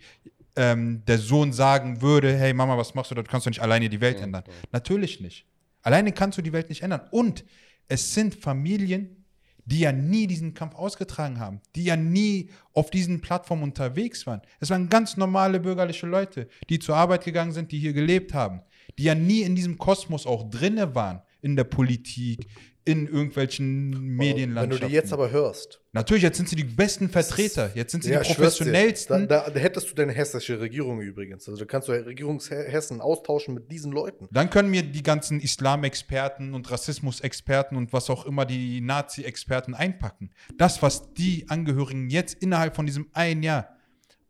[0.57, 3.89] ähm, der Sohn sagen würde, hey Mama, was machst du, da kannst du nicht alleine
[3.89, 4.45] die Welt ändern.
[4.71, 5.47] Natürlich nicht.
[5.83, 7.03] Alleine kannst du die Welt nicht ändern.
[7.11, 7.45] Und
[7.89, 9.25] es sind Familien,
[9.65, 14.43] die ja nie diesen Kampf ausgetragen haben, die ja nie auf diesen Plattformen unterwegs waren.
[14.61, 18.63] Es waren ganz normale bürgerliche Leute, die zur Arbeit gegangen sind, die hier gelebt haben,
[18.99, 22.47] die ja nie in diesem Kosmos auch drinne waren, in der Politik,
[22.85, 24.81] in irgendwelchen Wenn Medienlandschaften.
[24.81, 28.13] du die jetzt aber hörst, Natürlich, jetzt sind sie die besten Vertreter, jetzt sind sie
[28.13, 29.29] Ja, die professionellsten.
[29.29, 31.47] Da, da, hättest du deine hessische Regierung übrigens.
[31.47, 34.27] Also da kannst du Regierungshessen austauschen mit diesen Leuten.
[34.31, 40.31] Dann können wir die ganzen Islamexperten und Rassismusexperten und was auch immer die Nazi-Experten einpacken.
[40.57, 43.77] Das, was die Angehörigen jetzt innerhalb von diesem einen Jahr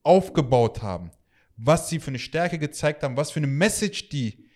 [0.02, 1.12] aufgebaut haben,
[1.56, 4.48] was sie für eine Stärke gezeigt haben, was für eine Message die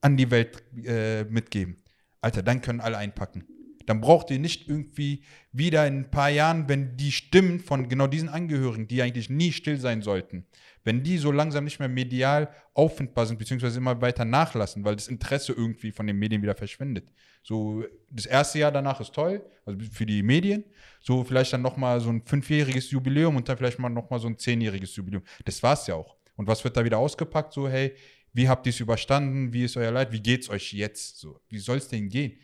[0.00, 1.81] an die Welt äh, mitgeben.
[2.22, 3.44] Alter, dann können alle einpacken.
[3.86, 8.06] Dann braucht ihr nicht irgendwie wieder in ein paar Jahren, wenn die Stimmen von genau
[8.06, 10.46] diesen Angehörigen, die eigentlich nie still sein sollten,
[10.84, 15.08] wenn die so langsam nicht mehr medial auffindbar sind, beziehungsweise immer weiter nachlassen, weil das
[15.08, 17.10] Interesse irgendwie von den Medien wieder verschwindet.
[17.42, 20.64] So, das erste Jahr danach ist toll, also für die Medien.
[21.00, 24.38] So, vielleicht dann nochmal so ein fünfjähriges Jubiläum und dann vielleicht mal nochmal so ein
[24.38, 25.24] zehnjähriges Jubiläum.
[25.44, 26.16] Das war's ja auch.
[26.36, 27.52] Und was wird da wieder ausgepackt?
[27.52, 27.94] So, hey,
[28.32, 29.52] wie habt ihr es überstanden?
[29.52, 30.12] Wie ist euer Leid?
[30.12, 31.18] Wie geht's euch jetzt?
[31.18, 32.38] So, wie soll's denn gehen?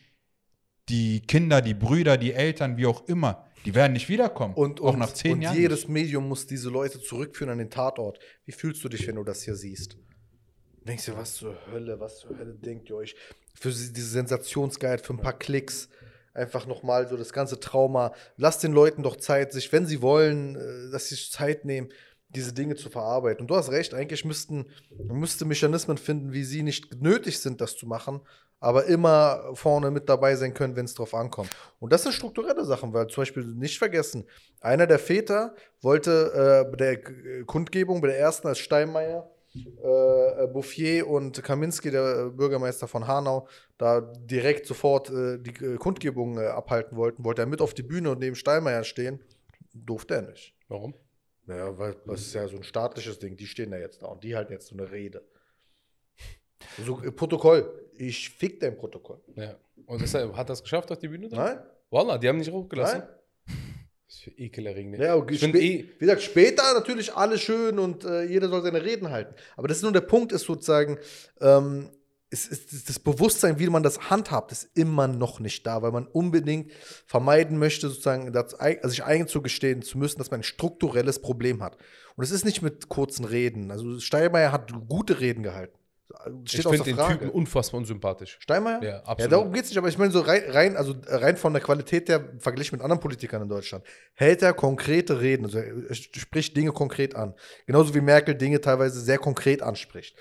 [0.88, 4.54] Die Kinder, die Brüder, die Eltern, wie auch immer, die werden nicht wiederkommen.
[4.54, 5.56] Und, auch und, nach zehn und Jahren.
[5.56, 5.88] jedes nicht.
[5.88, 8.18] Medium muss diese Leute zurückführen an den Tatort.
[8.44, 9.96] Wie fühlst du dich, wenn du das hier siehst?
[10.86, 13.14] Denkst du, was zur Hölle, was zur Hölle denkt ihr euch?
[13.54, 15.88] Für diese Sensationsguide, für ein paar Klicks,
[16.32, 18.14] einfach nochmal so das ganze Trauma.
[18.36, 21.88] Lasst den Leuten doch Zeit, sich, wenn sie wollen, äh, dass sie sich Zeit nehmen,
[22.30, 23.42] diese Dinge zu verarbeiten.
[23.42, 24.66] Und du hast recht, eigentlich müssten,
[25.06, 28.20] man müsste Mechanismen finden, wie sie nicht nötig sind, das zu machen,
[28.60, 31.50] aber immer vorne mit dabei sein können, wenn es drauf ankommt.
[31.78, 34.24] Und das sind strukturelle Sachen, weil zum Beispiel nicht vergessen,
[34.60, 41.08] einer der Väter wollte äh, bei der Kundgebung, bei der ersten als Steinmeier, äh, Bouffier
[41.08, 43.48] und Kaminski, der Bürgermeister von Hanau,
[43.78, 47.82] da direkt sofort äh, die äh, Kundgebung äh, abhalten wollten, wollte er mit auf die
[47.82, 49.20] Bühne und neben Steinmeier stehen.
[49.72, 50.54] Durfte er nicht.
[50.68, 50.94] Warum?
[51.48, 53.36] Ja, weil das ist ja so ein staatliches Ding.
[53.36, 55.24] Die stehen da jetzt da und die halten jetzt so eine Rede.
[56.84, 57.90] So, äh, Protokoll.
[57.96, 59.20] Ich fick dein Protokoll.
[59.34, 59.56] Ja.
[59.86, 61.28] Und deshalb hat das geschafft auf die Bühne?
[61.28, 61.38] dann?
[61.38, 61.58] Nein?
[61.90, 63.00] Wallah, die haben nicht hochgelassen.
[63.00, 63.08] Nein?
[64.06, 64.98] Das ist für ekelerregend.
[64.98, 68.82] Ja, okay, ich eh, Wie gesagt, später natürlich alles schön und äh, jeder soll seine
[68.82, 69.34] Reden halten.
[69.56, 70.98] Aber das ist nur der Punkt, ist sozusagen,
[71.40, 71.90] ähm,
[72.30, 76.06] es ist das Bewusstsein, wie man das handhabt, ist immer noch nicht da, weil man
[76.06, 76.72] unbedingt
[77.06, 81.78] vermeiden möchte, sozusagen, das, also sich einzugestehen zu müssen, dass man ein strukturelles Problem hat.
[82.16, 83.70] Und es ist nicht mit kurzen Reden.
[83.70, 85.78] Also Steinmeier hat gute Reden gehalten.
[86.44, 86.96] Steht ich finde den.
[86.96, 88.38] Typen unfassbar unsympathisch.
[88.40, 88.82] Steinmeier?
[88.82, 89.32] Ja, Ja, absolut.
[89.32, 92.08] darum geht es nicht, aber ich meine, so rein, rein, also rein von der Qualität
[92.08, 96.72] der verglichen mit anderen Politikern in Deutschland, hält er konkrete Reden, also er spricht Dinge
[96.72, 97.34] konkret an.
[97.66, 100.16] Genauso wie Merkel Dinge teilweise sehr konkret anspricht.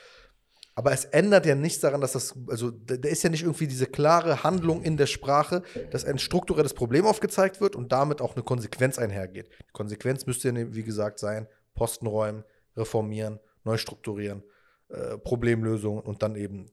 [0.77, 3.87] Aber es ändert ja nichts daran, dass das, also da ist ja nicht irgendwie diese
[3.87, 8.43] klare Handlung in der Sprache, dass ein strukturelles Problem aufgezeigt wird und damit auch eine
[8.43, 9.49] Konsequenz einhergeht.
[9.59, 12.43] Die Konsequenz müsste ja, wie gesagt, sein, Posten räumen,
[12.75, 14.43] reformieren, neu strukturieren,
[14.89, 16.69] äh, Problemlösungen und dann eben,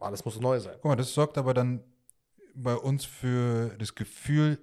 [0.00, 0.74] alles muss neu sein.
[0.82, 1.84] Guck mal, das sorgt aber dann
[2.56, 4.58] bei uns für das Gefühl,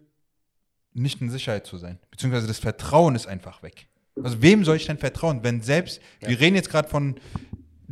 [0.91, 1.97] nicht in Sicherheit zu sein.
[2.09, 3.87] Beziehungsweise das Vertrauen ist einfach weg.
[4.21, 7.15] Also wem soll ich denn vertrauen, wenn selbst, wir reden jetzt gerade von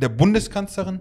[0.00, 1.00] der Bundeskanzlerin,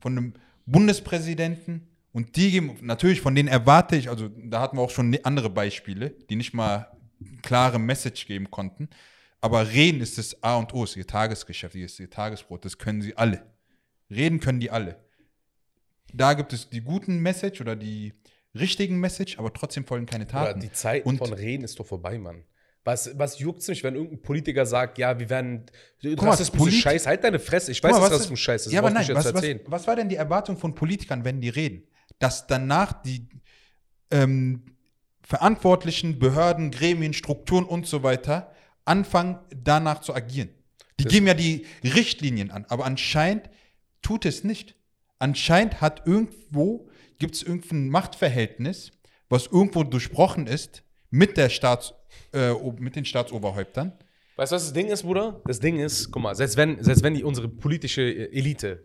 [0.00, 0.34] von dem
[0.66, 5.16] Bundespräsidenten und die geben, natürlich von denen erwarte ich, also da hatten wir auch schon
[5.24, 6.90] andere Beispiele, die nicht mal
[7.42, 8.88] klare Message geben konnten,
[9.40, 13.02] aber reden ist das A und O, ist ihr Tagesgeschäft, ist ihr Tagesbrot, das können
[13.02, 13.42] sie alle.
[14.10, 14.96] Reden können die alle
[16.12, 18.14] da gibt es die guten Message oder die
[18.54, 20.60] richtigen Message, aber trotzdem folgen keine Taten.
[20.60, 22.44] die Zeit Und- von Reden ist doch vorbei, Mann.
[22.84, 25.66] Was, was juckt's mich, wenn irgendein Politiker sagt, ja, wir werden.
[26.02, 27.72] Guck mal, Rassismus ist Polit- Scheiß, halt deine Fresse.
[27.72, 28.72] Ich weiß, mal, dass was- Rassismus Scheiß ist.
[28.72, 31.50] Ja, aber du nein, was, was, was war denn die Erwartung von Politikern, wenn die
[31.50, 31.84] reden?
[32.18, 33.28] Dass danach die
[34.10, 34.64] ähm,
[35.22, 38.52] verantwortlichen Behörden, Gremien, Strukturen und so weiter
[38.84, 40.48] anfangen, danach zu agieren.
[40.98, 43.48] Die Das- geben ja die Richtlinien an, aber anscheinend
[44.02, 44.74] tut es nicht.
[45.18, 48.90] Anscheinend hat irgendwo, gibt es irgendein Machtverhältnis,
[49.28, 51.92] was irgendwo durchbrochen ist mit, der Staats,
[52.32, 53.92] äh, mit den Staatsoberhäuptern.
[54.36, 55.40] Weißt du, was das Ding ist, Bruder?
[55.46, 58.82] Das Ding ist, guck mal, selbst wenn, selbst wenn die unsere politische äh, Elite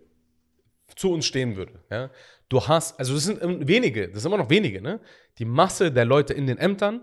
[0.95, 2.09] zu uns stehen würde, ja,
[2.49, 4.99] du hast, also das sind wenige, das sind immer noch wenige, ne?
[5.39, 7.01] Die Masse der Leute in den Ämtern,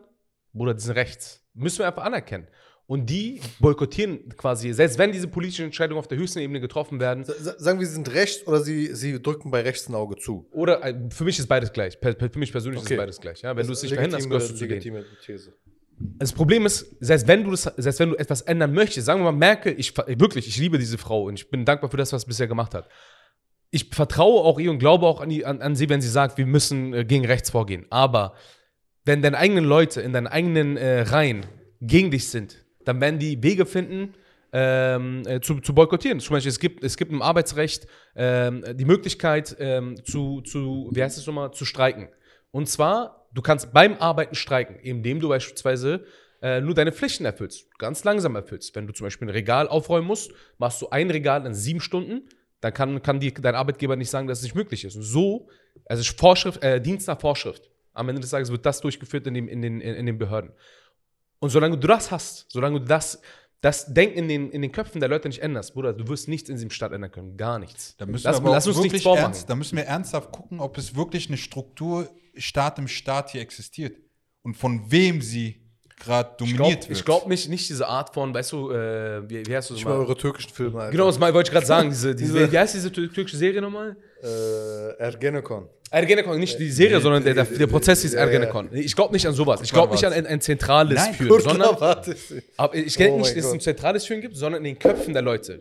[0.52, 1.42] Bruder, die sind rechts.
[1.54, 2.46] Müssen wir einfach anerkennen.
[2.86, 7.24] Und die boykottieren quasi, selbst wenn diese politischen Entscheidungen auf der höchsten Ebene getroffen werden,
[7.24, 10.46] Sa- Sagen wir, sie sind rechts oder sie, sie drücken bei rechts ein Auge zu.
[10.52, 11.96] oder äh, für mich ist beides gleich.
[12.00, 12.94] Für mich persönlich Okay.
[12.94, 13.40] ist beides gleich.
[13.42, 13.56] Ja?
[13.56, 14.70] Wenn du es nicht verhinderst, gehörst du zu denen.
[14.80, 15.54] legitime These.
[16.18, 19.30] Das Problem ist, selbst wenn du das, selbst wenn du etwas ändern möchtest, sagen wir
[19.30, 22.22] mal, Merkel, ich wirklich, ich liebe diese Frau und ich bin dankbar für das, was
[22.22, 22.88] sie bisher gemacht hat.
[23.70, 26.38] Ich vertraue auch ihr und glaube auch an, die, an, an sie, wenn sie sagt,
[26.38, 27.86] wir müssen äh, gegen rechts vorgehen.
[27.90, 28.34] Aber
[29.04, 31.46] wenn deine eigenen Leute in deinen eigenen äh, Reihen
[31.80, 34.14] gegen dich sind, dann werden die Wege finden,
[34.52, 36.20] ähm, äh, zu, zu boykottieren.
[36.20, 41.02] Zum Beispiel, es gibt, es gibt im Arbeitsrecht ähm, die Möglichkeit, ähm, zu, zu, wie
[41.02, 42.08] heißt es nochmal, zu streiken.
[42.50, 46.04] Und zwar, du kannst beim Arbeiten streiken, indem du beispielsweise
[46.42, 48.74] äh, nur deine Pflichten erfüllst, ganz langsam erfüllst.
[48.74, 52.28] Wenn du zum Beispiel ein Regal aufräumen musst, machst du ein Regal in sieben Stunden,
[52.60, 54.96] dann kann, kann die, dein Arbeitgeber nicht sagen, dass es nicht möglich ist.
[54.96, 55.48] Und so,
[55.86, 57.70] also Vorschrift, äh, Dienst nach Vorschrift.
[57.92, 60.52] Am Ende des Tages wird das durchgeführt in, dem, in, den, in, in den Behörden.
[61.40, 63.20] Und solange du das hast, solange du das,
[63.60, 66.48] das Denken in den, in den Köpfen der Leute nicht änderst, Bruder, du wirst nichts
[66.48, 67.36] in diesem Staat ändern können.
[67.36, 67.96] Gar nichts.
[67.96, 69.26] Da müssen lass, wir lass uns wirklich nichts vormachen.
[69.26, 73.40] ernst, da müssen wir ernsthaft gucken, ob es wirklich eine Struktur Staat im Staat hier
[73.42, 73.96] existiert
[74.42, 75.56] und von wem sie
[75.98, 77.04] gerade Ich dominiert glaube wird.
[77.04, 79.88] glaub nicht, nicht diese Art von, weißt du, äh, wie, wie heißt du Ich das
[79.88, 80.00] mal mal?
[80.04, 80.80] eure türkischen Filme.
[80.80, 80.90] Alter.
[80.92, 81.90] Genau, das mal- wollte ich gerade sagen.
[81.90, 83.96] Diese, diese, Diese- wie heißt diese tür- türkische Serie nochmal?
[84.22, 85.68] Äh, Ergenekon.
[85.90, 88.24] Ergenekon, nicht die Serie, sondern der, der, der Prozess hieß Ja, ja.
[88.26, 88.70] Ergenekon.
[88.72, 89.60] Ich glaube nicht an sowas.
[89.62, 91.68] Ich glaube nicht an ein, ein zentrales Nein, Führen, Gut, sondern
[92.56, 95.12] aber ich denke Oh nicht, dass es ein zentrales Führen gibt, sondern in den Köpfen
[95.12, 95.60] der Leute.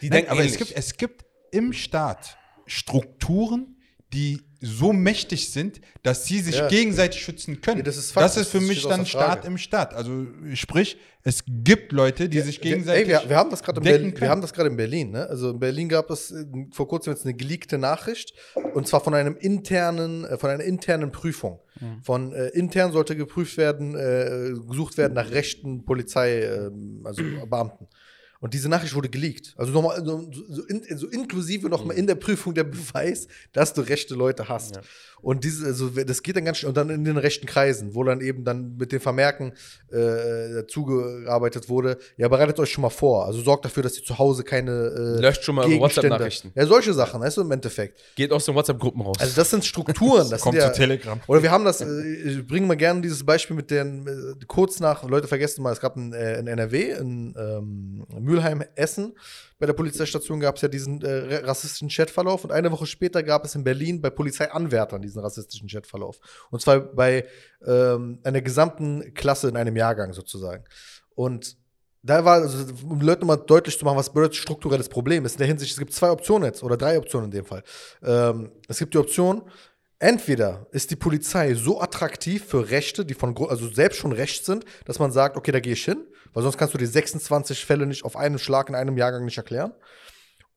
[0.00, 2.36] Die Nein, denken aber es gibt, es gibt im Staat
[2.66, 3.76] Strukturen,
[4.12, 6.68] die so mächtig sind, dass sie sich Ja.
[6.68, 7.78] gegenseitig schützen können.
[7.78, 9.06] Ja, das ist das das ist für steht mich dann.
[9.06, 9.94] Staat im Staat.
[9.94, 13.08] Also sprich, es gibt Leute, die sich gegenseitig.
[13.08, 15.10] Ey, wir, wir haben das gerade in, Berlin- wir haben das gerade in Berlin.
[15.12, 15.26] Ne?
[15.28, 18.34] Also in Berlin gab es äh, vor kurzem jetzt eine geleakte Nachricht
[18.74, 21.60] und zwar von einem internen, äh, von einer internen Prüfung.
[22.04, 27.88] Von äh, intern sollte geprüft werden, äh, gesucht werden nach rechten Polizei, ähm, also Beamten.
[28.44, 29.54] Und diese Nachricht wurde geleakt.
[29.56, 33.80] Also nochmal, so, so, in, so inklusive nochmal in der Prüfung der Beweis, dass du
[33.80, 34.76] rechte Leute hast.
[34.76, 34.82] Ja.
[35.24, 36.68] Und diese, also das geht dann ganz schnell.
[36.68, 39.54] Und dann in den rechten Kreisen, wo dann eben dann mit den Vermerken
[39.90, 43.24] äh, zugearbeitet wurde, ja, bereitet euch schon mal vor.
[43.24, 46.52] Also sorgt dafür, dass ihr zu Hause keine äh, Löscht schon mal WhatsApp-Nachrichten.
[46.54, 48.00] Ja, solche Sachen, weißt du, im Endeffekt.
[48.16, 49.16] Geht aus den WhatsApp-Gruppen raus.
[49.18, 50.28] Also das sind Strukturen.
[50.34, 51.20] Das Kommt sind ja, zu Telegram.
[51.28, 54.80] oder wir haben das, äh, ich bringe mal gerne dieses Beispiel mit den, äh, kurz
[54.80, 59.14] nach, Leute vergessen mal, es gab in, äh, in NRW, in ähm, Mülheim, Essen,
[59.58, 63.44] bei der Polizeistation gab es ja diesen äh, rassistischen Chatverlauf und eine Woche später gab
[63.44, 66.18] es in Berlin bei Polizeianwärtern diesen rassistischen Chatverlauf.
[66.50, 67.26] Und zwar bei
[67.64, 70.64] ähm, einer gesamten Klasse in einem Jahrgang sozusagen.
[71.14, 71.56] Und
[72.02, 75.32] da war, also, um Leuten mal deutlich zu machen, was bedeutet strukturelles Problem ist.
[75.32, 77.62] In der Hinsicht, es gibt zwei Optionen jetzt, oder drei Optionen in dem Fall.
[78.02, 79.42] Ähm, es gibt die Option,
[79.98, 84.66] entweder ist die Polizei so attraktiv für Rechte, die von, also selbst schon recht sind,
[84.84, 87.86] dass man sagt, okay, da gehe ich hin, weil sonst kannst du die 26 Fälle
[87.86, 89.72] nicht auf einen Schlag in einem Jahrgang nicht erklären.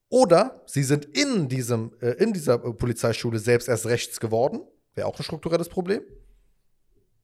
[0.09, 4.61] Oder sie sind in, diesem, äh, in dieser äh, Polizeischule selbst erst rechts geworden.
[4.95, 6.01] Wäre auch ein strukturelles Problem.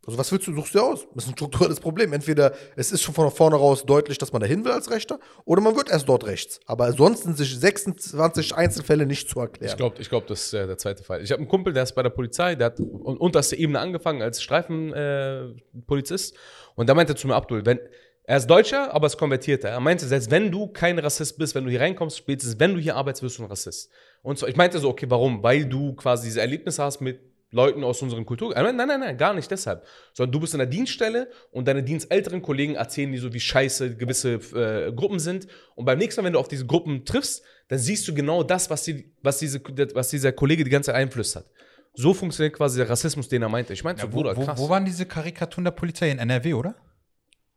[0.06, 1.08] Also was willst du, suchst du aus?
[1.16, 2.12] Das ist ein strukturelles Problem.
[2.12, 5.62] Entweder es ist schon von vorne raus deutlich, dass man dahin will als Rechter, oder
[5.62, 6.60] man wird erst dort rechts.
[6.66, 9.72] Aber sonst sind sich 26 Einzelfälle nicht zu erklären.
[9.72, 11.24] Ich glaube, ich glaub, das ist äh, der zweite Fall.
[11.24, 14.22] Ich habe einen Kumpel, der ist bei der Polizei, der hat un- unterste Ebene angefangen
[14.22, 16.36] als Streifenpolizist.
[16.36, 16.38] Äh,
[16.76, 17.80] und da meinte er zu mir, Abdul, wenn,
[18.26, 19.70] er ist Deutscher, aber ist konvertierter.
[19.70, 22.80] Er meinte, selbst wenn du kein Rassist bist, wenn du hier reinkommst, spätestens wenn du
[22.80, 23.90] hier arbeitest, wirst du ein Rassist.
[24.22, 25.44] Und so, ich meinte so, okay, warum?
[25.44, 27.20] Weil du quasi diese Erlebnisse hast mit
[27.52, 28.26] Leuten aus unseren.
[28.26, 29.86] Er meinte, Nein, nein, nein, gar nicht deshalb.
[30.14, 33.96] Sondern du bist in der Dienststelle und deine dienstälteren Kollegen erzählen dir so, wie scheiße
[33.96, 35.48] gewisse äh, Gruppen sind.
[35.76, 38.70] Und beim nächsten Mal, wenn du auf diese Gruppen triffst, dann siehst du genau das,
[38.70, 39.62] was, die, was, diese,
[39.94, 41.46] was dieser Kollege die ganze Zeit einflüstert.
[41.94, 43.74] So funktioniert quasi der Rassismus, den er meinte.
[43.74, 44.58] Ich meinte so, Ja, wo, Bruder, wo, krass.
[44.60, 46.74] wo waren diese Karikaturen der Polizei in NRW, oder?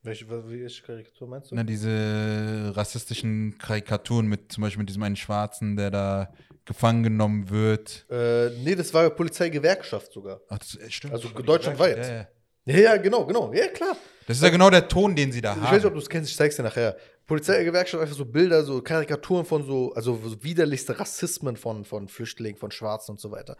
[0.07, 1.57] Welche, welche Karikatur meinst du?
[1.57, 6.33] Na, diese rassistischen Karikaturen mit zum Beispiel mit diesem einen Schwarzen, der da
[6.65, 8.07] gefangen genommen wird.
[8.09, 10.41] Äh, nee, das war Polizeigewerkschaft sogar.
[10.49, 11.13] Ach, das äh, stimmt.
[11.13, 11.99] Also deutschlandweit.
[11.99, 12.29] Ja, ja.
[12.67, 13.53] Ja, ja, genau, genau.
[13.53, 13.97] Ja, klar.
[14.29, 15.95] Das ist ja genau der Ton, den sie da Ich weiß nicht, ob haben.
[15.95, 16.97] du es kennst, ich zeig's dir nachher.
[17.27, 22.59] Polizeigewerkschaft einfach so Bilder, so Karikaturen von so, also so widerlichste Rassismen von, von Flüchtlingen,
[22.59, 23.57] von Schwarzen und so weiter.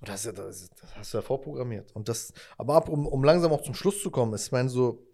[0.00, 1.90] Und das, das, das hast du ja vorprogrammiert.
[1.94, 4.68] Und das, aber ab, um, um langsam auch zum Schluss zu kommen, ist, ich meine,
[4.68, 5.06] so,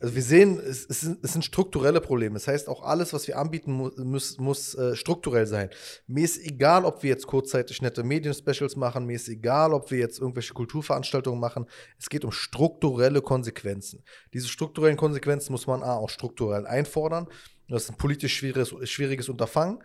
[0.00, 2.34] also wir sehen, es, es, sind, es sind strukturelle Probleme.
[2.34, 5.70] Das heißt, auch alles, was wir anbieten, mu muss, muss äh, strukturell sein.
[6.06, 9.98] Mir ist egal, ob wir jetzt kurzzeitig nette Medien-Specials machen, mir ist egal, ob wir
[9.98, 11.66] jetzt irgendwelche Kulturveranstaltungen machen.
[11.98, 14.04] Es geht um strukturelle Konsequenzen.
[14.32, 17.26] Diese strukturellen Konsequenzen muss man A, auch strukturell einfordern.
[17.68, 19.82] Das ist ein politisch schwieriges, schwieriges Unterfangen,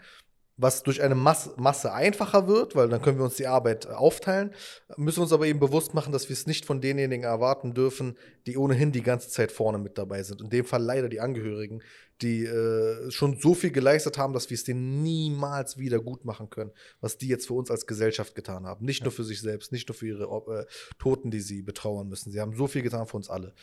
[0.55, 3.89] was durch eine Masse, Masse einfacher wird, weil dann können wir uns die Arbeit äh,
[3.89, 4.53] aufteilen.
[4.97, 8.57] Müssen uns aber eben bewusst machen, dass wir es nicht von denjenigen erwarten dürfen, die
[8.57, 10.41] ohnehin die ganze Zeit vorne mit dabei sind.
[10.41, 11.81] In dem Fall leider die Angehörigen,
[12.21, 16.51] die äh, schon so viel geleistet haben, dass wir es denen niemals wieder gut machen
[16.51, 18.85] können, was die jetzt für uns als Gesellschaft getan haben.
[18.85, 20.65] Nicht nur für sich selbst, nicht nur für ihre äh,
[20.99, 22.31] Toten, die sie betrauern müssen.
[22.31, 23.53] Sie haben so viel getan für uns alle.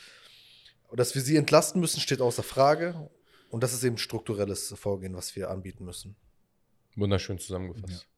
[0.92, 3.08] Dass wir sie entlasten müssen, steht außer Frage.
[3.48, 6.16] Und das ist eben strukturelles Vorgehen, was wir anbieten müssen.
[6.96, 8.09] Wunderschön zusammengefasst.